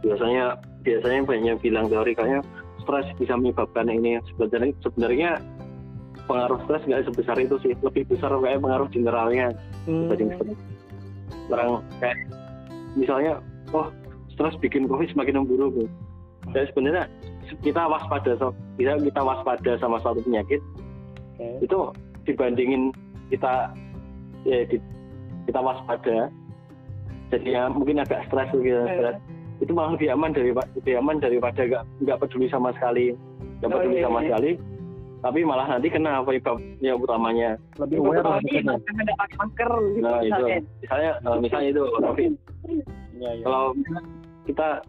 Biasanya 0.04 0.58
biasanya 0.84 1.20
banyak 1.26 1.46
yang 1.56 1.60
bilang 1.62 1.86
teori 1.90 2.12
kayaknya 2.14 2.40
stres 2.84 3.06
bisa 3.18 3.34
menyebabkan 3.34 3.90
ini. 3.90 4.20
Sebenarnya 4.34 4.74
sebenarnya 4.82 5.30
pengaruh 6.26 6.58
stres 6.66 6.82
nggak 6.86 7.04
sebesar 7.10 7.36
itu 7.40 7.56
sih. 7.62 7.72
Lebih 7.82 8.10
besar 8.10 8.30
kayak 8.36 8.62
pengaruh 8.62 8.88
generalnya 8.90 9.54
Hmm, 9.86 10.10
dibanding 10.10 10.30
stres. 10.34 10.58
Orang 11.46 11.82
kayak 12.02 12.18
misalnya 12.98 13.38
oh 13.70 13.88
stres 14.36 14.54
bikin 14.58 14.84
covid 14.84 15.08
semakin 15.08 15.40
memburuk 15.40 15.72
gitu. 15.74 15.88
dan 16.52 16.64
sebenarnya 16.68 17.04
kita 17.58 17.82
waspada 17.82 18.36
so, 18.36 18.46
kita 18.76 19.00
kita 19.00 19.20
waspada 19.20 19.72
sama 19.76 19.96
suatu 19.98 20.20
penyakit 20.20 20.60
oke. 21.34 21.48
itu 21.60 21.78
dibandingin 22.24 22.92
kita 23.28 23.72
ya 24.44 24.62
di- 24.66 24.84
kita 25.44 25.58
waspada 25.58 26.28
jadi 27.26 27.48
ya 27.48 27.62
mungkin 27.66 27.98
agak 27.98 28.22
stres 28.26 28.52
gitu 28.54 28.70
Eh. 28.76 28.92
stres 28.92 29.16
itu 29.56 29.72
malah 29.72 29.96
lebih 29.96 30.12
aman 30.12 30.30
dari 30.30 30.52
lebih 30.52 30.94
aman 30.96 31.16
daripada 31.16 31.60
nggak 31.60 31.82
nggak 32.04 32.18
peduli 32.20 32.46
sama 32.46 32.70
sekali 32.72 33.16
nggak 33.58 33.66
Oh, 33.66 33.74
peduli 33.74 33.96
iya, 33.96 34.04
sama 34.04 34.20
iya. 34.20 34.26
sekali 34.28 34.52
tapi 35.16 35.40
malah 35.42 35.66
nanti 35.66 35.88
kena 35.88 36.20
penyebabnya 36.22 36.92
utamanya 36.94 37.48
lebih 37.80 37.98
aware 37.98 38.20
lah 38.20 38.36
Apalagi 38.36 38.46
mungkin 38.46 38.62
ya. 38.62 38.76
yang 38.76 38.98
ada 39.00 39.14
pakai 39.16 39.36
masker 39.40 39.70
gitu 39.72 40.04
nah 40.04 40.12
itu 40.12 40.26
misalnya. 40.28 40.58
misalnya 40.78 41.10
eh, 41.16 41.38
misalnya 41.40 41.68
itu 41.68 41.82
covid 41.96 42.32
Iya, 43.16 43.30
iya. 43.32 43.44
kalau 43.48 43.64
kita 44.46 44.80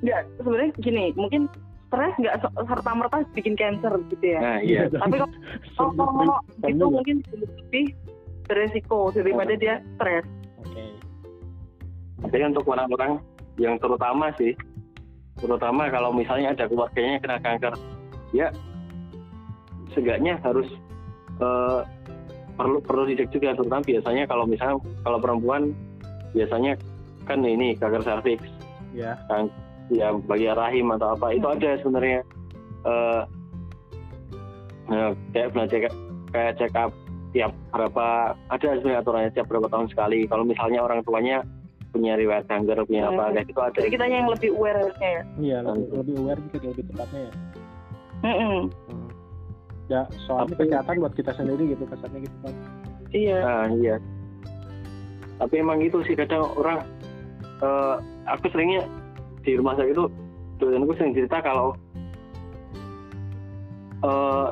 Enggak, 0.00 0.22
sebenarnya 0.40 0.70
gini, 0.80 1.04
mungkin 1.12 1.44
stres 1.90 2.14
nggak 2.16 2.40
serta 2.40 2.90
merta 2.96 3.20
bikin 3.36 3.52
cancer 3.58 3.92
gitu 4.08 4.24
ya. 4.24 4.40
nah 4.40 4.58
iya 4.62 4.88
Tapi 4.88 5.14
kalau 5.76 5.92
kalau 5.98 6.40
itu 6.64 6.86
mungkin 6.88 7.16
lebih 7.36 7.92
beresiko 8.48 9.12
daripada 9.12 9.52
dia 9.60 9.84
stres. 9.98 10.24
Oke. 10.64 10.84
Jadi 12.30 12.44
untuk 12.48 12.64
orang-orang 12.70 13.20
yang 13.60 13.76
terutama 13.76 14.32
sih, 14.40 14.56
terutama 15.36 15.92
kalau 15.92 16.14
misalnya 16.14 16.56
ada 16.56 16.64
keluarganya 16.64 17.20
yang 17.20 17.22
kena 17.22 17.38
kanker, 17.44 17.74
ya 18.32 18.48
seenggaknya 19.92 20.38
harus 20.40 20.70
eh, 21.42 21.80
perlu 22.56 22.78
perlu 22.80 23.02
dicek 23.10 23.28
juga 23.34 23.52
terutama 23.58 23.82
biasanya 23.82 24.24
kalau 24.30 24.44
misalnya 24.46 24.76
kalau 25.02 25.18
perempuan 25.18 25.74
biasanya 26.30 26.78
kan 27.24 27.38
ini 27.40 27.74
kanker 27.74 28.02
serviks, 28.02 28.46
Ya. 28.90 29.14
ya 29.88 30.14
bagian 30.20 30.54
rahim 30.54 30.90
atau 30.92 31.14
apa 31.14 31.32
itu 31.32 31.42
Hmm. 31.42 31.56
ada 31.56 31.70
sebenarnya 31.78 32.18
eh 32.80 33.22
eh, 34.88 35.10
kayak 35.30 35.48
belajar 35.52 35.80
kayak 36.30 36.52
check 36.56 36.74
up 36.74 36.90
tiap 37.30 37.54
berapa 37.70 38.06
ada 38.48 38.66
sebenarnya 38.74 39.00
aturannya 39.00 39.30
tiap 39.32 39.46
berapa 39.46 39.66
tahun 39.66 39.86
sekali 39.88 40.26
kalau 40.26 40.42
misalnya 40.42 40.82
orang 40.82 41.02
tuanya 41.02 41.46
punya 41.90 42.14
riwayat 42.14 42.46
kanker 42.46 42.82
punya 42.84 43.06
apa 43.06 43.22
Hmm. 43.24 43.34
kayak 43.34 43.46
gitu 43.46 43.60
ada 43.60 43.78
Jadi 43.78 43.90
kita 43.92 44.06
yang 44.06 44.26
lebih 44.26 44.50
aware 44.52 44.78
harusnya 44.78 45.10
ya. 45.10 45.22
Iya, 45.36 45.58
lebih, 45.60 45.86
lebih 45.92 46.14
aware 46.16 46.40
gitu 46.44 46.66
lebih 46.66 46.84
tepatnya 46.86 47.20
ya. 47.20 47.32
Mm-mm. 48.20 48.58
Hmm. 48.86 49.08
Ya, 49.86 50.00
soalnya 50.22 50.54
Tapi- 50.54 50.58
kesehatan 50.64 50.94
buat 50.98 51.14
kita 51.14 51.32
sendiri 51.34 51.64
gitu 51.68 51.82
kesannya 51.84 52.20
gitu 52.22 52.36
kan. 52.40 52.54
Iya. 53.10 53.38
nah 53.42 53.66
iya 53.74 53.96
tapi 55.34 55.54
emang 55.56 55.82
gitu 55.82 55.98
sih 56.04 56.14
kadang 56.14 56.46
orang 56.54 56.78
eh, 57.60 57.94
aku 58.28 58.44
seringnya 58.52 58.84
di 59.40 59.56
rumah 59.56 59.76
sakit 59.76 59.92
itu 59.96 60.04
dosenku 60.60 60.92
sering 60.96 61.16
cerita 61.16 61.40
kalau 61.40 61.76
eh, 64.04 64.48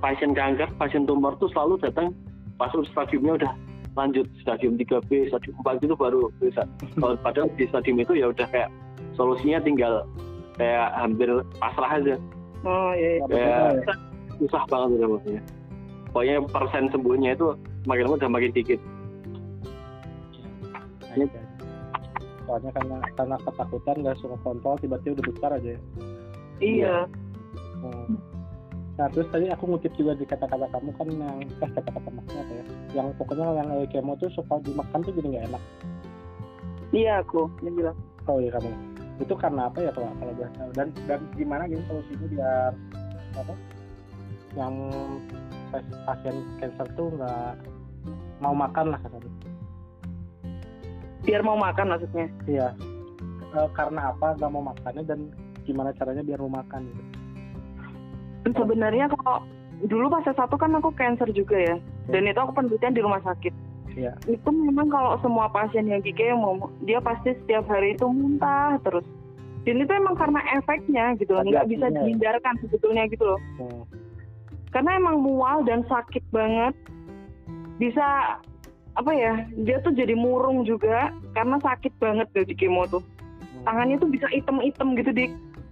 pasien 0.00 0.32
kanker 0.32 0.68
pasien 0.80 1.04
tumor 1.04 1.36
tuh 1.36 1.48
selalu 1.52 1.80
datang 1.80 2.12
pas 2.56 2.72
stadiumnya 2.72 3.40
udah 3.40 3.52
lanjut 3.98 4.26
stadium 4.40 4.78
3B 4.78 5.28
stadium 5.32 5.54
4 5.66 5.82
itu 5.82 5.96
baru 5.96 6.30
bisa 6.38 6.62
kalau 7.00 7.16
padahal 7.20 7.48
di 7.58 7.64
stadium 7.68 7.98
itu 8.00 8.16
ya 8.16 8.30
udah 8.30 8.46
kayak 8.48 8.70
solusinya 9.18 9.58
tinggal 9.60 10.06
kayak 10.56 10.92
hampir 10.96 11.28
pasrah 11.58 11.98
aja 11.98 12.16
Oh 12.60 12.92
iya. 12.92 13.24
iya. 13.32 13.72
Ya. 13.80 13.94
susah 14.36 14.62
banget 14.68 15.00
udah 15.00 15.08
pokoknya 15.16 15.42
pokoknya 16.12 16.36
persen 16.52 16.84
sembuhnya 16.92 17.30
itu 17.32 17.46
makin 17.88 18.04
lama 18.08 18.16
udah 18.20 18.30
makin 18.30 18.52
dikit 18.52 18.80
Nah. 21.10 21.26
Soalnya 22.50 22.74
karena 22.74 22.98
karena 23.14 23.36
ketakutan 23.46 23.96
nggak 24.02 24.18
suka 24.18 24.34
kontrol 24.42 24.74
tiba-tiba 24.82 25.22
udah 25.22 25.26
besar 25.30 25.50
aja. 25.54 25.70
ya. 25.70 25.80
Iya. 26.58 26.96
Hmm. 27.78 28.18
Nah 28.98 29.06
terus 29.14 29.30
tadi 29.30 29.46
aku 29.54 29.70
ngutip 29.70 29.94
juga 29.94 30.18
di 30.18 30.26
kata-kata 30.26 30.66
kamu 30.66 30.90
kan 30.98 31.08
yang 31.14 31.36
eh 31.46 31.70
kata-kata 31.78 32.10
masnya 32.10 32.42
apa 32.42 32.52
ya? 32.58 32.64
Yang 32.98 33.06
pokoknya 33.22 33.46
yang 33.54 33.68
eh, 33.78 33.86
kemo 33.86 34.18
tuh 34.18 34.34
suka 34.34 34.58
dimakan 34.66 34.98
tuh 35.06 35.14
jadi 35.14 35.28
nggak 35.30 35.46
enak. 35.46 35.62
Iya 36.90 37.12
aku 37.22 37.46
yang 37.62 37.74
bilang. 37.78 37.96
Oh 38.26 38.42
iya 38.42 38.50
kamu. 38.50 38.70
Itu 39.22 39.34
karena 39.38 39.70
apa 39.70 39.78
ya 39.78 39.94
kalau 39.94 40.10
kalau 40.18 40.32
tahu? 40.34 40.70
Dan 40.74 40.88
dan 41.06 41.20
gimana 41.38 41.70
gitu 41.70 41.82
solusinya 41.86 42.26
biar 42.34 42.72
apa? 43.38 43.54
Yang 44.58 44.74
pas- 45.70 45.94
pasien 46.02 46.36
cancer 46.58 46.86
tuh 46.98 47.14
nggak 47.14 47.52
mau 48.42 48.58
makan 48.58 48.90
lah 48.90 48.98
katanya. 49.06 49.19
Biar 51.24 51.40
mau 51.44 51.58
makan 51.58 51.86
maksudnya. 51.92 52.26
Iya. 52.48 52.68
Eh, 53.50 53.68
karena 53.74 54.14
apa? 54.14 54.38
Nggak 54.38 54.52
mau 54.52 54.64
makannya 54.70 55.02
dan 55.04 55.20
gimana 55.66 55.90
caranya 55.94 56.22
biar 56.22 56.40
mau 56.42 56.52
makan 56.62 56.80
gitu. 56.86 57.02
Sebenarnya 58.56 59.06
kalau 59.12 59.44
dulu 59.84 60.06
pas 60.12 60.24
satu 60.24 60.56
kan 60.56 60.72
aku 60.76 60.90
cancer 60.96 61.28
juga 61.34 61.56
ya. 61.58 61.76
Dan 62.10 62.26
itu 62.26 62.38
aku 62.40 62.56
penelitian 62.56 62.96
di 62.96 63.02
rumah 63.04 63.22
sakit. 63.22 63.54
Iya. 63.98 64.14
Itu 64.26 64.50
memang 64.50 64.90
kalau 64.90 65.18
semua 65.20 65.50
pasien 65.50 65.86
yang 65.90 66.02
di 66.02 66.14
kemo 66.14 66.70
dia 66.86 67.02
pasti 67.02 67.34
setiap 67.44 67.66
hari 67.66 67.98
itu 67.98 68.06
muntah 68.06 68.78
terus. 68.86 69.06
Dan 69.68 69.84
itu 69.84 69.92
emang 69.92 70.16
karena 70.16 70.40
efeknya 70.56 71.14
gitu 71.20 71.36
loh. 71.36 71.44
Nggak 71.44 71.68
bisa 71.68 71.86
ya? 71.90 71.94
dihindarkan 72.00 72.54
sebetulnya 72.64 73.04
gitu 73.10 73.24
loh. 73.36 73.40
Hmm. 73.60 73.84
karena 74.70 75.02
emang 75.02 75.18
mual 75.26 75.66
dan 75.66 75.82
sakit 75.90 76.22
banget. 76.30 76.70
Bisa 77.82 78.38
apa 78.98 79.10
ya 79.14 79.46
dia 79.62 79.78
tuh 79.82 79.94
jadi 79.94 80.12
murung 80.18 80.66
juga 80.66 81.14
karena 81.36 81.56
sakit 81.62 81.92
banget 82.02 82.26
di 82.34 82.54
kemo 82.56 82.86
tuh. 82.90 83.02
Hmm. 83.60 83.66
tangannya 83.66 83.96
tuh 84.00 84.08
bisa 84.08 84.26
item-item 84.32 84.96
gitu 84.96 85.10
di 85.12 85.24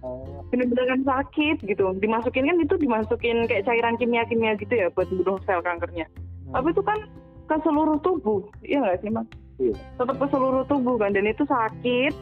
oh. 0.05 0.45
Bener-bener 0.49 0.85
kan 0.89 1.01
sakit 1.05 1.61
gitu. 1.61 1.93
Dimasukin 2.01 2.49
kan 2.49 2.57
itu 2.57 2.75
dimasukin 2.79 3.45
kayak 3.45 3.69
cairan 3.69 3.97
kimia-kimia 4.01 4.57
gitu 4.57 4.73
ya 4.73 4.89
buat 4.93 5.05
bunuh 5.09 5.37
sel 5.45 5.61
kankernya. 5.61 6.09
Hmm. 6.49 6.53
tapi 6.57 6.73
itu 6.73 6.81
kan 6.81 6.99
ke 7.49 7.55
seluruh 7.65 7.97
tubuh 8.05 8.45
iya 8.61 8.77
nggak 8.81 9.01
sih 9.01 9.09
mas? 9.09 9.27
Iya. 9.59 9.75
tetap 9.97 10.15
ke 10.21 10.27
seluruh 10.29 10.63
tubuh 10.69 10.95
kan 11.01 11.11
dan 11.11 11.25
itu 11.25 11.43
sakit 11.45 12.13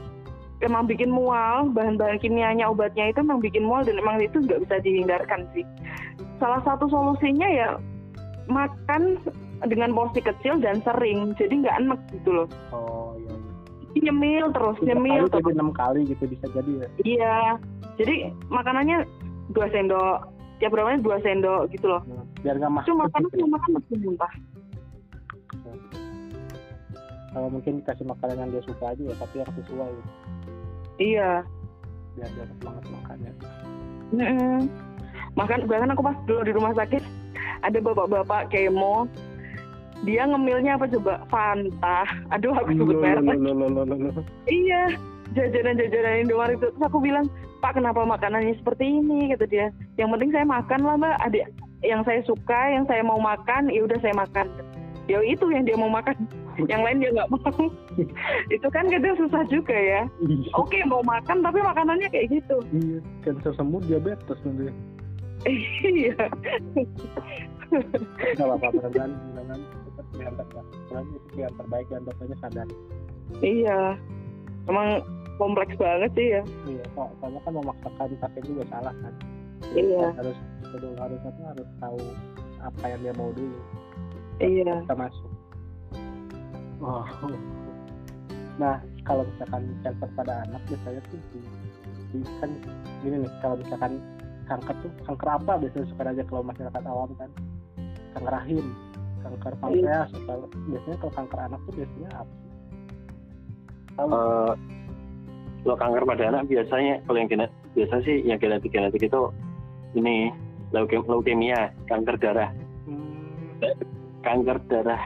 emang 0.65 0.89
bikin 0.89 1.11
mual 1.13 1.69
bahan-bahan 1.69 2.17
kimianya 2.17 2.65
obatnya 2.65 3.13
itu 3.13 3.21
emang 3.21 3.43
bikin 3.43 3.67
mual 3.67 3.85
dan 3.85 3.99
emang 3.99 4.17
itu 4.23 4.41
nggak 4.41 4.63
bisa 4.65 4.75
dihindarkan 4.81 5.45
sih. 5.53 5.63
Salah 6.41 6.63
satu 6.65 6.89
solusinya 6.89 7.45
ya 7.45 7.69
makan 8.47 9.21
dengan 9.65 9.89
porsi 9.97 10.21
kecil 10.21 10.61
dan 10.61 10.83
sering. 10.85 11.33
Jadi 11.39 11.65
nggak 11.65 11.77
enek 11.81 12.01
gitu 12.13 12.29
loh. 12.43 12.47
Oh 12.69 13.17
iya 13.17 13.33
nyemil 13.97 14.53
terus 14.53 14.77
Tiga 14.77 14.93
nyemil 14.93 15.25
kali 15.25 15.41
terus. 15.41 15.55
enam 15.57 15.71
kali 15.73 15.99
gitu 16.05 16.23
bisa 16.29 16.45
jadi 16.53 16.71
ya? 16.85 16.87
Iya. 17.01 17.37
Jadi 17.97 18.15
makanannya 18.53 19.09
dua 19.57 19.65
sendok. 19.73 20.29
Tiap 20.61 20.69
berapa 20.69 21.01
dua 21.01 21.17
sendok 21.25 21.73
gitu 21.73 21.89
loh. 21.89 22.01
Hmm. 22.05 22.25
biar 22.45 22.53
nggak 22.61 22.69
masuk 22.69 22.93
cuma 22.93 23.09
makan 23.09 23.21
cuma 23.33 23.49
makan 23.57 23.69
mesti 23.81 23.93
muntah 23.97 24.33
kalau 27.33 27.47
mungkin 27.53 27.81
dikasih 27.81 28.05
makanan 28.07 28.35
yang 28.39 28.49
dia 28.53 28.63
suka 28.65 28.85
aja 28.93 29.03
ya 29.03 29.15
tapi 29.17 29.35
yang 29.41 29.51
sesuai 29.57 29.89
gitu. 29.89 30.11
iya. 30.97 31.31
Biar 32.17 32.29
dia 32.33 32.45
semangat 32.61 32.83
makannya 32.89 33.31
Mm-mm. 34.13 34.57
Makan 35.37 35.69
bahkan 35.69 35.91
aku 35.93 36.01
pas 36.01 36.17
dulu 36.25 36.41
di 36.45 36.53
rumah 36.53 36.73
sakit 36.73 37.03
ada 37.61 37.77
bapak-bapak 37.77 38.49
kemo 38.49 39.05
dia 40.05 40.27
ngemilnya 40.29 40.77
apa 40.77 40.85
coba? 40.91 41.23
Fanta. 41.31 41.99
Aduh 42.33 42.53
aku 42.53 42.73
sebut 42.75 42.97
merek. 43.01 43.37
iya 44.49 44.93
jajanan-jajanan 45.33 46.27
Indomaret 46.27 46.57
itu. 46.59 46.67
Terus 46.69 46.85
aku 46.85 46.99
bilang 47.01 47.25
Pak 47.57 47.73
kenapa 47.73 48.05
makanannya 48.05 48.53
seperti 48.61 49.01
ini? 49.01 49.33
Kata 49.33 49.45
dia. 49.49 49.73
Yang 49.97 50.09
penting 50.17 50.31
saya 50.33 50.45
makan 50.45 50.81
lah 50.85 50.95
mbak. 51.01 51.15
Ada 51.25 51.37
yang 51.85 52.01
saya 52.05 52.21
suka 52.25 52.59
yang 52.73 52.85
saya 52.85 53.01
mau 53.01 53.17
makan 53.17 53.69
ya 53.73 53.81
udah 53.85 53.97
saya 54.01 54.13
makan. 54.13 54.45
Ya 55.07 55.23
itu 55.23 55.45
yang 55.49 55.65
dia 55.65 55.77
mau 55.79 55.89
makan. 55.89 56.13
Yang 56.67 56.81
lain 56.83 56.97
dia 57.01 57.11
nggak 57.13 57.29
mau. 57.31 57.65
Itu 58.55 58.67
kan 58.73 58.89
kadang 58.89 59.13
susah 59.13 59.45
juga 59.45 59.77
ya. 59.77 60.09
Iya. 60.25 60.49
oke 60.57 60.77
mau 60.89 61.05
makan 61.05 61.45
tapi 61.45 61.61
makanannya 61.61 62.09
kayak 62.09 62.33
gitu. 62.33 62.57
Iya, 62.73 62.97
cancer 63.21 63.53
semut 63.53 63.85
diabetes 63.85 64.41
nanti. 64.41 64.73
iya. 66.01 66.17
Gak 68.41 68.41
apa-apa, 68.41 68.67
tetap 68.73 69.05
pilihan 70.09 70.33
terbaik. 70.33 70.67
Itu 70.87 71.19
pilihan 71.27 71.53
terbaik 71.53 71.85
dan 71.87 72.01
dokternya 72.03 72.37
sadar. 72.39 72.67
iya 73.39 73.79
emang 74.65 75.03
kompleks 75.35 75.75
banget 75.75 76.11
sih 76.15 76.27
ya 76.31 76.41
Iya, 76.63 76.83
so- 76.95 77.11
soalnya 77.19 77.39
kan 77.43 77.53
memaksakan 77.53 78.07
pasien 78.17 78.43
juga 78.45 78.63
salah 78.67 78.95
kan. 78.95 79.13
Iya. 79.75 80.05
Harus 80.15 80.37
harus 80.95 81.21
apa 81.23 81.41
harus 81.51 81.67
tahu 81.77 81.99
apa 82.57 82.83
yang 82.87 82.99
dia 83.01 83.13
mau 83.13 83.29
dulu. 83.31 83.59
iya 84.39 84.73
Kita 84.81 84.95
masuk. 84.95 85.31
Oh. 86.77 87.05
Nah, 88.57 88.77
kalau 89.03 89.21
misalkan 89.25 89.69
cancer 89.81 90.09
pada 90.13 90.45
anak 90.45 90.61
biasanya 90.65 91.01
tuh 91.09 91.19
di, 91.29 91.39
di- 92.15 92.31
kan 92.39 92.49
gini 93.01 93.21
nih, 93.21 93.31
kalau 93.37 93.55
misalkan 93.57 94.01
kanker 94.47 94.75
tuh 94.81 94.91
kanker 95.03 95.29
apa 95.29 95.53
biasanya 95.59 95.85
suka 95.91 96.03
aja 96.07 96.23
kalau 96.25 96.41
masyarakat 96.41 96.83
awam 96.85 97.11
kan 97.19 97.29
kanker 98.15 98.31
rahim 98.33 98.65
kanker 99.27 99.53
pankreas 99.59 100.09
atau 100.13 100.47
biasanya 100.71 100.97
kalau 101.03 101.13
kanker 101.13 101.39
anak 101.43 101.59
tuh 101.67 101.73
biasanya 101.75 102.09
apa 102.15 102.31
sih? 102.31 102.49
Eh, 103.97 104.51
kalau 105.65 105.77
kanker 105.77 106.03
pada 106.05 106.23
anak 106.31 106.43
biasanya 106.47 106.95
kalau 107.03 107.17
yang 107.17 107.29
genet 107.29 107.51
biasa 107.75 107.95
sih 108.05 108.15
yang 108.23 108.39
genetik 108.39 108.71
genetik 108.71 109.03
itu 109.09 109.21
ini 109.97 110.31
leuke- 110.71 111.03
leukemia 111.03 111.73
kanker 111.89 112.15
darah. 112.21 112.51
Hmm, 112.87 113.75
kanker 114.23 114.57
darah. 114.71 115.01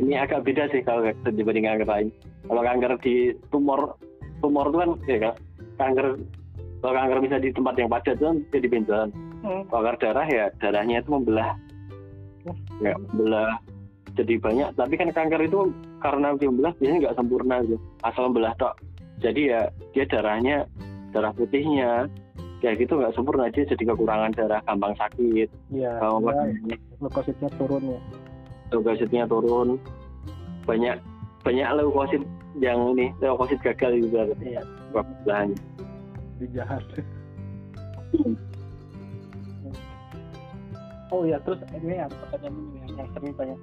Ini 0.00 0.24
agak 0.24 0.48
beda 0.48 0.72
sih 0.72 0.80
kalau 0.80 1.12
dibanding 1.28 1.68
kanker 1.68 1.88
lain. 1.88 2.08
Kalau 2.48 2.62
kanker 2.64 2.92
di 3.04 3.36
tumor 3.52 4.00
tumor 4.40 4.72
itu 4.72 4.78
kan 4.80 4.90
ya 5.04 5.18
kan 5.20 5.34
kanker 5.76 6.06
kalau 6.80 6.94
kanker 6.96 7.18
bisa 7.20 7.36
di 7.36 7.50
tempat 7.52 7.74
yang 7.76 7.90
padat 7.92 8.16
itu 8.16 8.24
kan 8.24 8.36
jadi 8.54 8.66
benjolan. 8.70 9.10
Hmm. 9.40 9.64
kanker 9.72 9.96
darah 10.04 10.28
ya 10.28 10.52
darahnya 10.60 11.00
itu 11.00 11.08
membelah 11.16 11.56
ya 12.82 12.92
membelah 13.12 13.60
jadi 14.18 14.34
banyak. 14.42 14.68
Tapi 14.74 14.94
kan 14.98 15.08
kanker 15.14 15.40
itu 15.46 15.70
karena 16.02 16.34
dia 16.36 16.48
membelah 16.50 16.72
biasanya 16.76 16.98
nggak 17.08 17.16
sempurna 17.16 17.56
gitu. 17.64 17.76
Asal 18.02 18.22
membelah 18.30 18.52
tok. 18.58 18.74
Jadi 19.20 19.52
ya 19.52 19.68
dia 19.92 20.04
darahnya 20.08 20.64
darah 21.12 21.32
putihnya 21.34 22.08
kayak 22.64 22.84
gitu 22.84 22.98
nggak 22.98 23.14
sempurna. 23.14 23.52
Dia 23.52 23.64
jadi 23.68 23.82
kekurangan 23.94 24.32
darah 24.36 24.60
gampang 24.64 24.94
sakit. 24.96 25.48
Iya, 25.72 25.92
kalau 26.00 26.18
dia 26.24 26.76
leukositnya 27.00 27.48
turun 27.56 27.82
ya. 27.96 28.00
leukositnya 28.70 29.24
turun. 29.28 29.68
Banyak 30.68 30.96
banyak 31.40 31.68
leukosit 31.80 32.22
yang 32.60 32.92
ini 32.96 33.12
leukosit 33.24 33.58
gagal 33.64 33.96
juga. 34.04 34.28
Iya, 34.44 34.62
belahannya 35.24 35.56
di 36.40 36.46
jahat. 36.56 36.84
Oh 41.10 41.22
iya, 41.26 41.38
terus 41.42 41.58
ini 41.74 41.98
ada 41.98 42.14
pertanyaan 42.26 42.54
ini 42.54 42.78
yang, 42.86 42.92
yang 43.04 43.08
sering 43.14 43.32
tanya, 43.34 43.56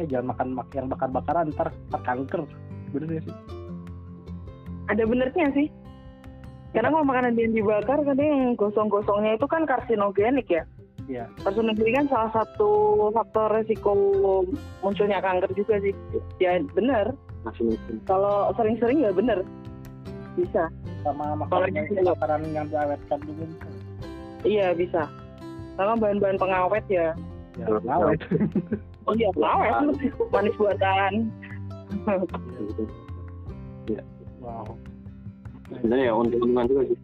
eh 0.00 0.06
jangan 0.08 0.26
makan 0.32 0.48
mak 0.56 0.68
yang 0.72 0.86
bakar-bakaran 0.88 1.52
ntar, 1.52 1.68
ntar 1.92 2.00
kanker. 2.04 2.42
Bener 2.92 3.20
ya 3.20 3.22
sih? 3.24 3.36
ada 4.86 5.02
benernya 5.02 5.50
sih. 5.50 5.66
Karena 6.70 6.92
kalau 6.92 7.08
makanan 7.08 7.34
yang 7.34 7.56
dibakar 7.56 7.98
kadang 8.04 8.28
yang 8.30 8.52
gosong-gosongnya 8.54 9.34
itu 9.34 9.46
kan 9.48 9.66
karsinogenik 9.66 10.46
ya? 10.46 10.62
Iya. 11.06 11.26
karsinogenik 11.42 11.94
kan 11.94 12.06
salah 12.10 12.30
satu 12.34 12.70
faktor 13.14 13.50
resiko 13.54 13.92
munculnya 14.82 15.18
kanker 15.18 15.50
juga 15.58 15.82
sih. 15.82 15.94
Ya 16.38 16.58
bener. 16.74 17.14
Masih 17.42 17.74
mungkin 17.74 17.96
kalau 18.06 18.54
sering-sering 18.54 19.02
ya 19.02 19.10
bener. 19.10 19.42
Bisa. 20.38 20.68
Sama 21.02 21.34
Kalau 21.48 21.66
makanan 21.66 21.70
yang- 21.74 22.14
makanan 22.14 22.40
yang 22.54 22.66
diawetkan 22.70 23.18
kan? 23.24 23.72
iya 24.46 24.70
bisa 24.70 25.10
sama 25.76 25.94
bahan-bahan 26.00 26.38
pengawet 26.40 26.84
ya. 26.88 27.08
Ya, 27.56 27.66
ngawet. 27.84 28.20
oh 29.08 29.14
iya 29.16 29.28
pengawet. 29.32 29.72
Manis 30.32 30.56
buatan. 30.60 31.12
Wow. 34.42 34.78
sebenarnya 35.66 36.06
ya 36.10 36.14
untung-untungan 36.14 36.66
juga 36.70 36.82
sih. 36.94 36.98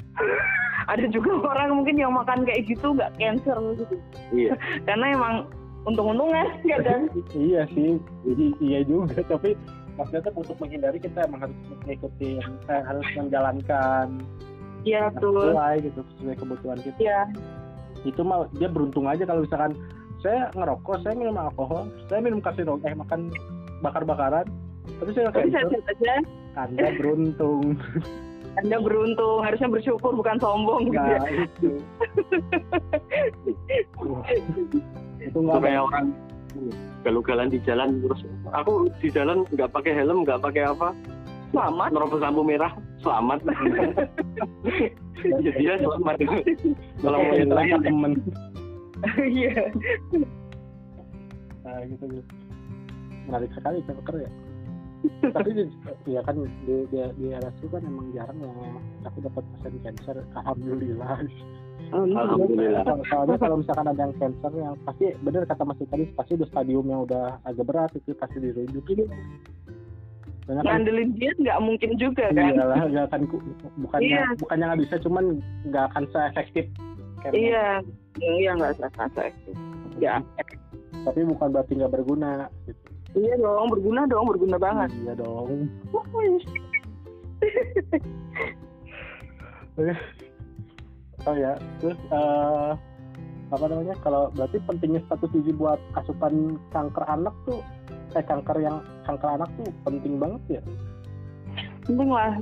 Ada 0.87 1.07
juga 1.11 1.31
orang 1.51 1.83
mungkin 1.83 1.99
yang 1.99 2.15
makan 2.15 2.47
kayak 2.47 2.71
gitu 2.71 2.95
nggak 2.95 3.11
cancer 3.19 3.59
gitu. 3.75 3.95
Iya. 4.31 4.55
Karena 4.87 5.07
emang 5.11 5.35
untung-untungan 5.83 6.47
kadang 6.63 7.11
iya 7.35 7.67
sih, 7.75 7.99
I- 8.31 8.59
iya 8.63 8.81
juga. 8.87 9.19
Tapi 9.27 9.59
maksudnya 9.99 10.31
tuh 10.31 10.33
untuk 10.39 10.57
menghindari 10.63 10.99
kita 11.03 11.27
emang 11.27 11.51
harus 11.51 11.59
mengikuti, 11.83 12.39
eh, 12.71 12.83
harus 12.87 13.07
menjalankan 13.19 14.07
iya 14.87 15.11
betul. 15.11 15.51
sesuai 15.55 15.75
gitu 15.83 16.01
sesuai 16.19 16.37
kebutuhan 16.39 16.79
kita. 16.83 16.99
iya 17.03 17.21
itu 18.03 18.21
mah 18.23 18.51
dia 18.57 18.69
beruntung 18.71 19.07
aja 19.07 19.23
kalau 19.23 19.47
misalkan 19.47 19.73
saya 20.23 20.55
ngerokok, 20.55 21.03
saya 21.03 21.19
minum 21.19 21.35
alkohol, 21.35 21.91
saya 22.07 22.23
minum 22.23 22.39
kasino, 22.39 22.79
eh 22.87 22.95
makan 22.95 23.35
bakar-bakaran, 23.83 24.47
tapi 25.03 25.11
saya 25.19 25.35
tapi 25.35 25.51
cancer, 25.51 25.81
saya 25.83 25.95
aja. 25.99 26.15
Anda 26.55 26.95
beruntung. 26.95 27.75
anda 28.61 28.77
beruntung. 28.79 29.43
Harusnya 29.43 29.67
bersyukur 29.67 30.13
bukan 30.15 30.39
sombong. 30.39 30.93
Gitu 30.93 31.01
ya 31.03 31.19
Nah 31.19 31.31
itu, 31.33 31.71
itu 35.27 35.39
nggak 35.39 35.59
ada. 35.59 35.83
orang 35.83 36.07
galau-galan 37.03 37.49
di 37.51 37.59
jalan 37.67 37.99
terus 37.99 38.23
aku 38.55 38.87
di 39.03 39.09
jalan 39.11 39.43
nggak 39.51 39.73
pakai 39.73 39.93
helm 39.97 40.23
nggak 40.23 40.39
pakai 40.39 40.69
apa 40.71 40.95
selamat 41.53 41.89
nerobos 41.93 42.21
lampu 42.21 42.43
merah 42.43 42.73
selamat 42.99 43.39
ya 45.45 45.53
dia 45.55 45.75
selamat 45.79 46.17
kalau 46.99 47.19
mau 47.21 47.35
yang 47.35 47.53
lain 47.53 47.81
temen. 47.83 48.13
iya 49.23 49.55
Nah 51.63 51.79
gitu 51.87 52.05
gitu. 52.11 52.33
Menarik 53.29 53.51
sekali 53.55 53.79
cancer 53.87 54.17
ya. 54.19 54.31
tapi 55.31 55.51
di- 55.53 55.71
ya 56.15 56.21
kan 56.23 56.35
di 56.67 56.77
di, 56.89 56.99
di 57.19 57.27
RSU 57.31 57.67
kan 57.69 57.83
emang 57.83 58.11
jarang 58.15 58.39
ya 58.39 58.51
aku 59.05 59.19
dapat 59.21 59.43
pasien 59.59 59.75
cancer 59.83 60.17
alhamdulillah 60.35 61.19
Alhamdulillah. 61.93 62.87
So- 62.87 63.05
soalnya 63.11 63.37
kalau 63.37 63.57
misalkan 63.61 63.87
ada 63.91 64.01
yang 64.01 64.15
cancer 64.17 64.53
yang 64.55 64.75
pasti 64.87 65.13
bener 65.21 65.43
kata 65.45 65.63
Mas 65.67 65.83
tadi 65.83 66.05
pasti 66.15 66.33
udah 66.39 66.49
stadium 66.49 66.87
yang 66.87 67.03
udah 67.05 67.37
agak 67.43 67.67
berat 67.67 67.91
itu 67.93 68.15
pasti 68.15 68.39
dirujuk 68.39 68.85
gitu 68.87 69.05
Soalnya 70.43 70.63
kan 70.67 70.83
ngandelin 70.83 71.11
dia 71.15 71.31
nggak 71.39 71.59
mungkin 71.63 71.91
juga 72.03 72.25
kan? 72.35 72.51
Iyalah 72.51 72.83
nggak 72.91 73.07
akan 73.15 73.21
bukannya 73.79 74.11
Iya. 74.11 74.25
bukannya 74.43 74.65
nggak 74.67 74.83
bisa 74.83 74.95
cuman 75.07 75.25
nggak 75.71 75.85
akan 75.95 76.05
se-efektif. 76.11 76.67
Iya. 77.31 77.79
iya 78.19 78.51
nggak 78.59 78.75
usah 78.77 78.91
efektif 78.91 79.55
ya. 80.03 80.19
Tapi 81.07 81.21
bukan 81.27 81.49
berarti 81.55 81.73
nggak 81.79 81.95
berguna 81.95 82.51
gitu. 82.67 82.81
iya 83.13 83.37
dong 83.37 83.69
berguna 83.69 84.09
dong 84.09 84.27
berguna 84.27 84.57
banget. 84.59 84.91
Iya 85.05 85.15
dong. 85.21 85.69
Oh 91.23 91.39
ya 91.39 91.55
terus 91.79 91.95
eh, 92.11 92.71
apa 93.55 93.65
namanya? 93.71 93.95
Kalau 94.03 94.35
berarti 94.35 94.59
pentingnya 94.67 95.07
status 95.07 95.31
gizi 95.31 95.55
buat 95.55 95.79
asupan 95.95 96.59
kanker 96.75 97.05
anak 97.07 97.31
tuh 97.47 97.63
eh 98.15 98.25
kanker 98.25 98.59
yang 98.61 98.81
kanker 99.09 99.29
anak 99.41 99.51
tuh 99.59 99.69
penting 99.85 100.21
banget 100.21 100.61
ya. 100.61 100.63
Penting 101.85 102.11
lah. 102.11 102.39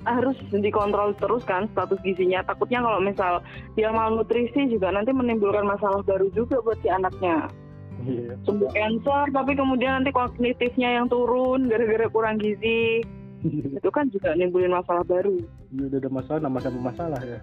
Harus 0.00 0.32
dikontrol 0.48 1.12
terus 1.20 1.44
kan 1.44 1.68
status 1.76 2.00
gizinya. 2.00 2.40
Takutnya 2.48 2.80
kalau 2.80 3.04
misal 3.04 3.44
dia 3.76 3.92
malnutrisi 3.92 4.72
juga 4.72 4.88
nanti 4.88 5.12
menimbulkan 5.12 5.68
masalah 5.68 6.00
baru 6.00 6.32
juga 6.32 6.56
buat 6.64 6.80
si 6.80 6.88
anaknya. 6.88 7.52
Iya. 8.00 8.32
Sembuh 8.48 8.72
cancer 8.72 9.28
tapi 9.28 9.52
kemudian 9.52 10.00
nanti 10.00 10.08
kognitifnya 10.08 10.96
yang 10.96 11.06
turun 11.12 11.68
gara-gara 11.68 12.08
kurang 12.08 12.40
gizi. 12.40 13.04
Itu 13.44 13.92
kan 13.92 14.08
juga 14.08 14.32
nimbulin 14.32 14.72
masalah 14.72 15.04
baru. 15.04 15.36
Iya, 15.72 15.84
udah 15.92 15.98
ada 16.00 16.10
masalah 16.12 16.38
nambah 16.48 16.62
sama 16.64 16.80
masalah 16.92 17.20
ya. 17.20 17.38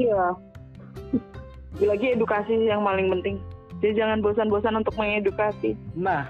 Iya. 0.00 0.24
Lagi 1.84 2.06
edukasi 2.16 2.64
yang 2.64 2.80
paling 2.80 3.12
penting. 3.12 3.36
Jadi 3.80 3.96
jangan 3.96 4.20
bosan-bosan 4.20 4.76
untuk 4.76 4.96
mengedukasi. 5.00 5.72
Nah 5.96 6.28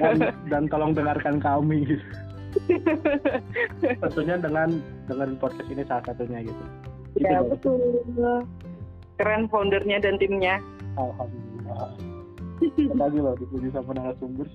dan, 0.00 0.16
dan 0.48 0.62
tolong 0.68 0.92
dengarkan 0.96 1.38
kami. 1.38 1.84
Gitu. 1.84 2.06
tentunya 4.02 4.40
dengan 4.40 4.80
dengan 5.04 5.36
podcast 5.36 5.68
ini 5.68 5.84
salah 5.84 6.04
satunya 6.08 6.42
gitu. 6.42 6.64
Gitu 7.16 7.28
ya 7.28 7.40
betul. 7.44 7.78
Keren 9.20 9.50
foundernya 9.50 9.98
dan 10.00 10.16
timnya. 10.16 10.62
Alhamdulillah. 10.96 11.92
Lagi 12.96 13.18
loh 13.20 13.34
dipuji 13.38 13.68
sama 13.70 13.92
narasumber. 13.94 14.48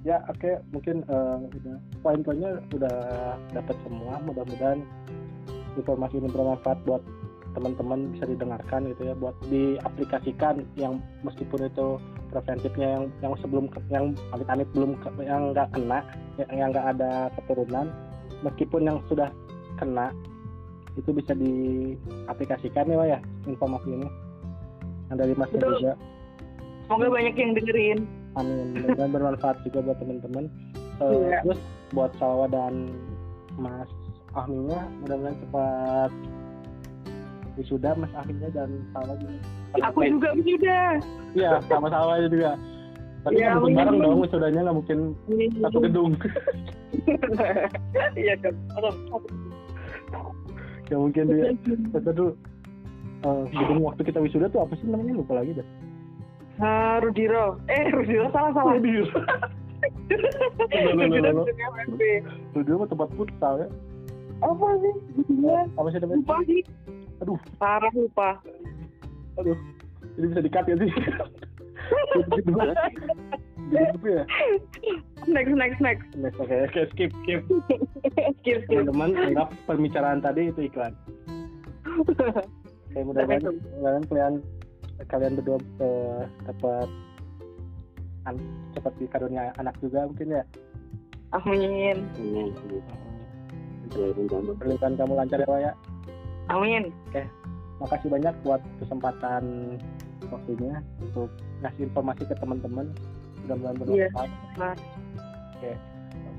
Ya 0.00 0.16
oke 0.32 0.64
mungkin 0.72 1.04
eh, 1.12 1.36
udah 1.60 1.76
poin-poinnya 2.00 2.56
udah 2.72 2.96
dapat 3.52 3.76
semua. 3.84 4.16
Mudah-mudahan 4.24 4.80
informasi 5.76 6.24
ini 6.24 6.28
bermanfaat 6.32 6.80
buat 6.88 7.04
teman-teman 7.52 8.14
bisa 8.14 8.24
didengarkan 8.30 8.88
gitu 8.94 9.10
ya 9.10 9.14
buat 9.18 9.36
diaplikasikan 9.50 10.62
yang 10.78 11.02
meskipun 11.26 11.66
itu 11.66 12.00
preventifnya 12.30 12.88
yang 12.96 13.04
yang 13.20 13.34
sebelum 13.42 13.64
yang 13.90 14.14
amit-amit 14.30 14.68
belum 14.72 14.94
yang 15.20 15.50
nggak 15.52 15.68
kena 15.74 15.98
yang 16.50 16.70
nggak 16.70 16.86
ada 16.96 17.28
keturunan 17.36 17.86
meskipun 18.40 18.86
yang 18.86 18.98
sudah 19.10 19.28
kena 19.76 20.14
itu 20.98 21.10
bisa 21.14 21.32
diaplikasikan 21.34 22.90
ya 22.90 22.96
Wak, 22.98 23.08
ya 23.08 23.18
informasi 23.46 23.88
ini. 23.94 24.08
Yang 25.10 25.16
dari 25.22 25.34
Mas 25.38 25.50
Betul. 25.50 25.70
juga 25.78 25.92
semoga 26.86 27.06
banyak 27.10 27.34
yang 27.38 27.50
dengerin. 27.54 27.98
Amin. 28.34 28.66
Mudah-mudahan 28.78 29.10
bermanfaat 29.10 29.56
juga 29.66 29.78
buat 29.90 29.98
teman-teman. 29.98 30.46
Eh, 31.00 31.16
Iya. 31.16 31.40
terus 31.40 31.60
buat 31.96 32.12
Salwa 32.20 32.44
dan 32.52 32.92
Mas 33.56 33.88
Ahminya 34.36 34.84
mudah-mudahan 35.00 35.36
cepat 35.40 36.10
wisuda 37.58 37.94
Mas 37.98 38.12
Ahminya 38.14 38.48
dan 38.54 38.70
Salwa 38.94 39.14
juga 39.18 39.38
aku 39.82 39.98
juga 40.06 40.28
sudah 40.34 40.86
iya 41.34 41.50
sama 41.70 41.88
Salwa 41.90 42.26
juga. 42.26 42.54
Tapi 43.20 43.36
nggak 43.36 43.60
mungkin 43.60 43.76
bareng 43.76 43.98
dong 44.00 44.20
wisudanya 44.24 44.60
nggak 44.64 44.76
mungkin 44.80 44.98
satu 45.60 45.78
gedung. 45.84 46.12
Iya 48.16 48.34
kan 48.40 48.54
ya 50.90 50.96
mungkin 50.98 51.24
dia 51.30 51.54
kata 51.94 52.10
dulu 52.10 52.32
eh, 53.22 53.42
gedung 53.54 53.80
waktu 53.86 54.02
kita 54.02 54.18
wisuda 54.18 54.50
tuh 54.50 54.66
apa 54.66 54.74
sih 54.80 54.88
namanya? 54.90 55.22
Lupa 55.22 55.38
lagi 55.38 55.54
dah 55.54 55.68
Ah, 56.60 57.00
Rudiro. 57.00 57.56
Eh 57.72 57.88
Rudiro 57.88 58.28
salah 58.36 58.52
salah. 58.52 58.76
Rudiro. 58.76 59.08
Rudiro. 60.92 61.48
Rudiro 62.52 62.84
tempat 62.84 63.08
futsal 63.16 63.64
ya. 63.64 63.68
Apa 64.44 64.76
sih? 64.84 64.94
Apa 65.80 65.88
sih 65.88 65.98
namanya? 66.04 66.20
Lupa 66.20 66.36
sih 66.44 66.60
aduh 67.20 67.38
parah 67.60 67.92
lupa 67.92 68.40
aduh 69.36 69.56
ini 70.16 70.26
bisa 70.32 70.40
dikat 70.44 70.64
ya 70.68 70.76
sih 70.80 70.90
gitu 72.36 72.50
gitu 73.70 74.08
ya 74.08 74.24
next 75.28 75.52
next 75.54 75.78
next 75.80 76.04
Next, 76.18 76.38
oke 76.40 76.50
oke 76.50 76.80
skip 76.96 77.10
skip 77.22 77.40
skip 78.42 78.58
skip 78.66 78.68
teman-teman 78.68 79.14
anggap 79.14 79.48
pembicaraan 79.68 80.18
tadi 80.24 80.50
itu 80.50 80.66
iklan 80.66 80.92
oke 81.86 82.98
mudah-mudahan 82.98 83.54
mudah-mudahan 83.54 84.02
kalian 84.10 84.34
kalian 85.08 85.32
berdua 85.38 85.58
eh, 85.80 86.22
dapat 86.44 86.88
an- 88.28 88.52
cepat 88.76 88.92
dikarunia 89.00 89.54
anak 89.56 89.76
juga 89.80 90.08
mungkin 90.08 90.40
ya 90.40 90.42
amin 91.36 92.04
pernikahan 94.58 94.94
kamu 94.98 95.12
lancar 95.18 95.38
ya 95.42 95.48
Wak, 95.50 95.60
ya 95.62 95.72
amin. 96.50 96.90
Makasih 97.80 98.08
banyak 98.12 98.34
buat 98.44 98.60
kesempatan 98.82 99.76
waktunya 100.28 100.84
untuk 101.00 101.32
ngasih 101.64 101.88
informasi 101.88 102.22
ke 102.28 102.34
teman-teman. 102.36 102.92
Mudah-mudahan 103.46 103.76
bermanfaat. 103.80 104.30
Nah. 104.60 104.74
oke. 105.56 105.72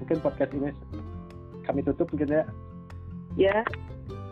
Mungkin 0.02 0.18
podcast 0.22 0.52
ini 0.54 0.70
kami 1.66 1.82
tutup 1.86 2.08
mungkin 2.14 2.30
ya. 2.30 2.44
Ya. 3.40 3.58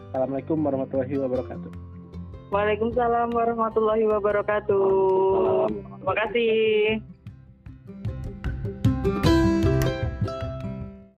Assalamualaikum 0.10 0.58
warahmatullahi 0.62 1.16
wabarakatuh. 1.18 1.72
Waalaikumsalam 2.50 3.30
warahmatullahi 3.30 4.10
wabarakatuh. 4.10 5.70
Terima 5.70 6.14
kasih. 6.26 7.19